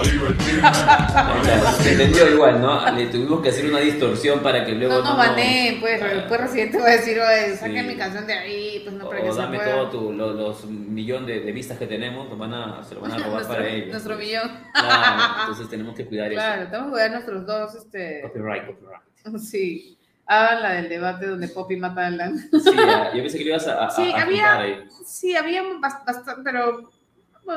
Se 1.81 1.91
entendió 1.93 2.29
igual, 2.29 2.62
¿no? 2.62 2.91
Le 2.91 3.07
tuvimos 3.07 3.41
que 3.41 3.49
hacer 3.49 3.65
una 3.65 3.79
distorsión 3.79 4.39
para 4.41 4.65
que 4.65 4.73
luego 4.73 4.95
No 4.95 5.03
no 5.12 5.17
bané, 5.17 5.77
pues, 5.79 5.99
después 6.01 6.41
residente 6.41 6.77
va 6.79 6.88
a 6.88 6.91
decir, 6.91 7.19
oye, 7.19 7.55
saquen 7.55 7.83
Sí. 7.85 7.88
mi 7.88 7.95
canción 7.97 8.27
de 8.27 8.33
ahí, 8.33 8.81
pues 8.83 8.95
no, 8.95 9.07
para 9.09 9.21
que 9.21 9.29
O 9.29 9.33
se 9.33 9.39
dame 9.41 9.57
pueda. 9.57 9.71
todo 9.71 9.89
tu, 9.89 10.12
lo- 10.13 10.33
los 10.33 10.65
millón 10.65 11.25
de, 11.25 11.39
de 11.41 11.51
vistas 11.51 11.77
que 11.77 11.88
tenemos, 11.88 12.27
nos 12.29 12.38
van 12.38 12.53
a, 12.53 12.83
se 12.83 12.95
lo 12.95 13.01
van 13.01 13.12
a 13.13 13.17
robar 13.19 13.31
nuestro, 13.31 13.55
para 13.55 13.67
ellos. 13.67 13.89
nuestro 13.91 14.17
millón. 14.17 14.51
Claro, 14.73 15.23
entonces 15.41 15.69
tenemos 15.69 15.95
que 15.95 16.05
cuidar 16.05 16.31
Claro, 16.31 16.65
tenemos 16.65 16.85
que 16.88 16.91
cuidar 16.91 17.12
nuestros 17.12 17.45
dos, 17.45 17.69
eso. 17.75 17.83
este, 17.83 18.21
Copyright, 18.23 18.65
copyright. 18.67 19.38
sí. 19.39 19.95
Hagan 20.31 20.62
la 20.62 20.71
del 20.73 20.89
debate 20.89 21.25
donde 21.25 21.47
Poppy 21.47 21.75
mata 21.75 22.01
a 22.01 22.07
Alan. 22.07 22.38
Sí, 22.38 22.49
yo 23.15 23.21
pensé 23.23 23.39
que 23.39 23.43
lo 23.45 23.49
ibas 23.49 23.67
a, 23.67 23.85
a, 23.85 23.89
Sí, 23.89 24.12
a 24.13 24.21
había- 24.21 24.59
ahí. 24.59 24.75
Sí, 25.03 25.35
había 25.35 25.63
bastante, 25.81 26.41
pero 26.43 26.91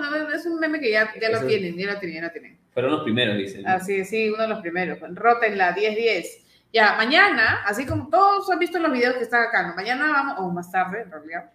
bueno, 0.00 0.30
es 0.32 0.46
un 0.46 0.58
meme 0.58 0.80
que 0.80 0.90
ya, 0.90 1.12
ya 1.20 1.30
lo 1.30 1.46
tienen, 1.46 1.76
ya 1.76 1.92
lo 1.92 1.98
tienen, 1.98 2.20
ya 2.20 2.26
lo 2.26 2.32
tienen. 2.32 2.58
Fueron 2.72 2.92
los 2.92 3.02
primeros, 3.02 3.36
dicen. 3.36 3.66
Así 3.66 4.04
sí, 4.04 4.30
uno 4.30 4.42
de 4.42 4.48
los 4.48 4.60
primeros. 4.60 4.98
Rótenla, 5.14 5.74
10-10. 5.74 6.26
Ya, 6.72 6.94
mañana, 6.96 7.62
así 7.66 7.84
como 7.84 8.08
todos 8.08 8.50
han 8.50 8.58
visto 8.58 8.78
los 8.78 8.90
videos 8.92 9.14
que 9.16 9.24
están 9.24 9.42
acá, 9.42 9.66
¿no? 9.66 9.74
Mañana 9.74 10.10
vamos, 10.10 10.34
o 10.38 10.50
más 10.50 10.70
tarde, 10.70 11.02
en 11.02 11.10
realidad. 11.10 11.50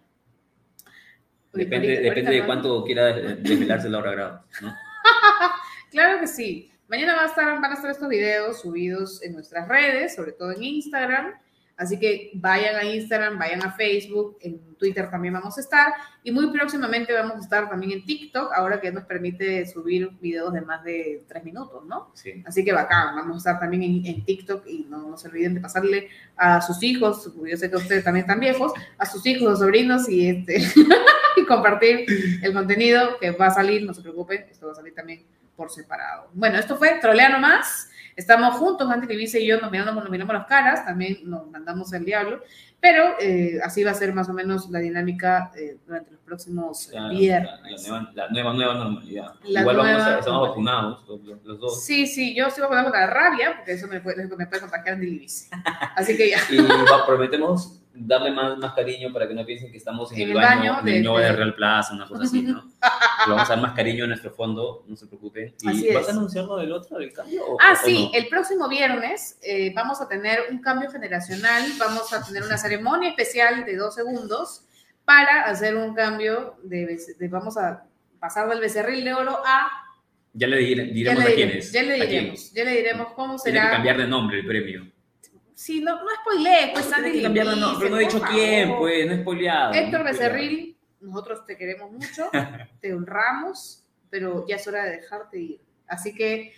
Depende, 1.52 1.88
Ahorita- 1.88 2.02
depende 2.02 2.08
ahorita 2.08 2.30
de 2.30 2.38
no. 2.40 2.46
cuánto 2.46 2.84
quiera 2.84 3.04
desvelarse 3.12 3.88
Laura 3.88 4.12
Grado, 4.12 4.44
¿no? 4.60 4.74
Claro 5.90 6.20
que 6.20 6.26
sí. 6.26 6.70
Mañana 6.86 7.16
va 7.16 7.22
a 7.24 7.26
estar, 7.26 7.60
van 7.60 7.70
a 7.72 7.74
estar 7.74 7.90
estos 7.90 8.08
videos 8.08 8.60
subidos 8.60 9.22
en 9.22 9.32
nuestras 9.32 9.66
redes, 9.66 10.14
sobre 10.14 10.32
todo 10.32 10.52
en 10.52 10.62
Instagram. 10.62 11.34
Así 11.78 11.96
que 11.96 12.32
vayan 12.34 12.74
a 12.74 12.84
Instagram, 12.84 13.38
vayan 13.38 13.64
a 13.64 13.70
Facebook, 13.70 14.36
en 14.40 14.74
Twitter 14.74 15.08
también 15.08 15.32
vamos 15.32 15.56
a 15.56 15.60
estar. 15.60 15.92
Y 16.24 16.32
muy 16.32 16.50
próximamente 16.50 17.12
vamos 17.12 17.36
a 17.36 17.38
estar 17.38 17.70
también 17.70 17.92
en 17.92 18.04
TikTok, 18.04 18.52
ahora 18.52 18.80
que 18.80 18.90
nos 18.90 19.04
permite 19.04 19.64
subir 19.64 20.10
videos 20.20 20.52
de 20.52 20.60
más 20.60 20.82
de 20.82 21.24
tres 21.28 21.44
minutos, 21.44 21.84
¿no? 21.86 22.10
Sí. 22.14 22.42
Así 22.44 22.64
que 22.64 22.72
bacán, 22.72 23.14
vamos 23.14 23.36
a 23.36 23.38
estar 23.38 23.60
también 23.60 23.84
en, 23.84 24.06
en 24.06 24.24
TikTok 24.24 24.66
y 24.66 24.86
no, 24.90 25.10
no 25.10 25.16
se 25.16 25.28
olviden 25.28 25.54
de 25.54 25.60
pasarle 25.60 26.08
a 26.36 26.60
sus 26.60 26.82
hijos, 26.82 27.32
yo 27.48 27.56
sé 27.56 27.70
que 27.70 27.76
ustedes 27.76 28.02
también 28.02 28.24
están 28.24 28.40
viejos, 28.40 28.72
a 28.98 29.06
sus 29.06 29.24
hijos 29.24 29.48
o 29.48 29.56
sobrinos 29.56 30.08
y, 30.08 30.28
este, 30.28 30.58
y 31.36 31.44
compartir 31.46 32.06
el 32.42 32.52
contenido 32.52 33.18
que 33.20 33.30
va 33.30 33.46
a 33.46 33.54
salir, 33.54 33.84
no 33.84 33.94
se 33.94 34.02
preocupen, 34.02 34.46
esto 34.50 34.66
va 34.66 34.72
a 34.72 34.76
salir 34.76 34.94
también 34.96 35.24
por 35.54 35.70
separado. 35.70 36.28
Bueno, 36.34 36.58
esto 36.58 36.76
fue 36.76 36.98
Trolea 37.00 37.28
Nomás. 37.28 37.88
Estamos 38.18 38.56
juntos, 38.56 38.90
Andy 38.90 39.06
Livise 39.06 39.40
y 39.40 39.46
yo, 39.46 39.60
nos 39.60 39.70
miramos, 39.70 39.94
nos 39.94 40.10
miramos 40.10 40.34
las 40.34 40.46
caras, 40.46 40.84
también 40.84 41.18
nos 41.22 41.48
mandamos 41.52 41.92
el 41.92 42.04
diablo, 42.04 42.42
pero 42.80 43.14
eh, 43.20 43.60
así 43.62 43.84
va 43.84 43.92
a 43.92 43.94
ser 43.94 44.12
más 44.12 44.28
o 44.28 44.32
menos 44.32 44.68
la 44.70 44.80
dinámica 44.80 45.52
eh, 45.56 45.78
durante 45.86 46.10
los 46.10 46.20
próximos 46.22 46.90
La, 46.92 47.08
viernes. 47.10 47.50
la 47.62 47.88
nueva, 47.88 48.10
la 48.14 48.28
nueva, 48.30 48.52
nueva 48.54 48.74
normalidad. 48.74 49.34
La 49.44 49.60
Igual 49.60 49.76
vamos 49.76 49.92
nueva 49.92 50.16
a, 50.16 50.18
estamos 50.18 50.48
vacunados 50.48 51.04
los, 51.06 51.20
los- 51.44 51.60
dos. 51.60 51.84
Sí, 51.84 52.08
sí, 52.08 52.34
yo 52.34 52.50
a 52.66 52.68
poner 52.68 52.84
con 52.84 52.92
la 52.92 53.06
rabia, 53.06 53.54
porque 53.56 53.72
eso 53.74 53.86
me 53.86 54.00
puede, 54.00 54.26
me 54.26 54.46
puede 54.46 54.60
contagiar 54.62 54.96
Andy 54.96 55.06
Livise. 55.10 55.48
Así 55.96 56.16
que 56.16 56.30
ya. 56.30 56.38
Y 56.50 56.58
prometemos 57.06 57.80
darle 58.00 58.30
más, 58.30 58.56
más 58.58 58.72
cariño 58.74 59.12
para 59.12 59.26
que 59.28 59.34
no 59.34 59.44
piensen 59.44 59.70
que 59.70 59.78
estamos 59.78 60.10
en, 60.12 60.20
En 60.20 60.28
el, 60.28 60.34
baño, 60.34 60.72
baño 60.74 60.82
de- 60.82 61.00
nuevo 61.02 61.18
de 61.18 61.32
Real 61.32 61.54
Plaza, 61.54 61.94
una 61.94 62.06
cosa 62.06 62.24
así, 62.24 62.42
¿no? 62.42 62.64
Le 63.26 63.32
vamos 63.34 63.50
a 63.50 63.54
dar 63.54 63.60
más 63.62 63.72
cariño 63.72 64.04
a 64.04 64.06
nuestro 64.06 64.30
fondo, 64.30 64.84
no 64.86 64.96
se 64.96 65.06
preocupen. 65.06 65.54
¿Y 65.60 65.68
Así 65.68 65.92
vas 65.92 66.02
es. 66.04 66.08
a 66.08 66.12
anunciar 66.12 66.44
lo 66.44 66.56
del 66.56 66.72
otro, 66.72 66.98
del 66.98 67.12
cambio? 67.12 67.44
o- 67.46 67.56
Ah, 67.60 67.72
o 67.72 67.84
sí, 67.86 68.10
no? 68.12 68.18
el 68.18 68.28
próximo 68.28 68.68
viernes 68.68 69.38
eh, 69.42 69.72
vamos 69.74 70.00
a 70.00 70.08
tener 70.08 70.40
un 70.50 70.60
cambio 70.60 70.90
generacional, 70.90 71.64
vamos 71.78 72.12
a 72.12 72.24
tener 72.24 72.42
una 72.44 72.56
ceremonia 72.58 73.10
especial 73.10 73.64
de 73.64 73.76
dos 73.76 73.94
segundos 73.94 74.64
para 75.04 75.42
hacer 75.44 75.74
un 75.76 75.94
cambio 75.94 76.56
de, 76.62 76.98
de- 77.18 77.28
vamos 77.28 77.56
a 77.56 77.84
pasar 78.20 78.48
del 78.48 78.60
becerril 78.60 79.04
de 79.04 79.14
oro 79.14 79.38
a... 79.44 79.68
Ya 80.34 80.46
le 80.46 80.58
dire- 80.58 80.86
Ya 80.88 80.92
diremos 80.92 81.24
le, 81.24 81.30
a 81.30 81.34
quién 81.34 81.48
diremos, 81.48 81.64
es. 81.66 81.72
ya 81.72 81.82
le 81.82 81.94
diremos, 82.06 82.52
ya 82.52 82.64
le 82.64 82.70
diremos 82.72 83.08
cómo 83.14 83.36
Tiene 83.38 83.58
que 83.58 83.64
será. 83.64 83.70
cambiar 83.76 83.96
de 83.96 84.06
nombre 84.06 84.38
el 84.40 84.46
premio. 84.46 84.86
Sí, 85.58 85.80
no, 85.80 85.96
no 85.96 86.08
spoilees, 86.20 86.70
pues 86.72 86.86
Tiene 86.86 87.08
Andy 87.08 87.20
que 87.20 87.44
nombre, 87.44 87.72
pero 87.80 87.90
no 87.90 87.96
he 87.96 88.04
dicho 88.04 88.20
quién, 88.30 88.76
pues, 88.78 89.06
no 89.08 89.12
he 89.12 89.20
spoileado. 89.22 89.72
Héctor 89.74 89.98
no. 90.00 90.04
Becerril, 90.06 90.76
nosotros 91.00 91.44
te 91.46 91.56
queremos 91.56 91.90
mucho, 91.90 92.30
te 92.80 92.94
honramos, 92.94 93.84
pero 94.08 94.46
ya 94.46 94.54
es 94.54 94.68
hora 94.68 94.84
de 94.84 94.92
dejarte 94.98 95.40
ir. 95.40 95.60
Así 95.88 96.14
que 96.14 96.52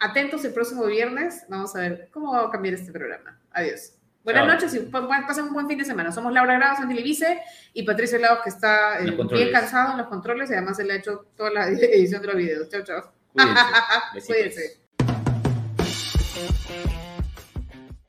atentos 0.00 0.44
el 0.44 0.52
próximo 0.52 0.86
viernes, 0.86 1.44
vamos 1.48 1.76
a 1.76 1.80
ver 1.82 2.08
cómo 2.10 2.32
va 2.32 2.46
a 2.46 2.50
cambiar 2.50 2.74
este 2.74 2.90
programa. 2.90 3.38
Adiós. 3.52 3.92
Buenas 4.24 4.44
noches 4.48 4.74
y 4.74 4.80
pa- 4.80 5.06
pa- 5.06 5.24
pasen 5.24 5.44
un 5.44 5.52
buen 5.52 5.68
fin 5.68 5.78
de 5.78 5.84
semana. 5.84 6.10
Somos 6.10 6.32
Laura 6.32 6.54
Grados, 6.58 6.78
Sandy 6.78 6.96
Libice 6.96 7.40
y 7.74 7.84
Patricio 7.84 8.18
Lagos, 8.18 8.40
que 8.42 8.50
está 8.50 8.98
eh, 9.04 9.16
bien 9.32 9.52
cansado 9.52 9.92
en 9.92 9.98
los 9.98 10.08
controles 10.08 10.50
y 10.50 10.54
además 10.54 10.76
se 10.78 10.82
le 10.84 10.94
ha 10.94 10.96
hecho 10.96 11.26
toda 11.36 11.50
la 11.50 11.68
edición 11.68 12.22
de 12.22 12.26
los 12.26 12.36
videos. 12.36 12.68
Chao, 12.70 12.82
chao. 12.82 13.12
Cuídense. 13.32 14.26
Cuídense. 14.26 14.80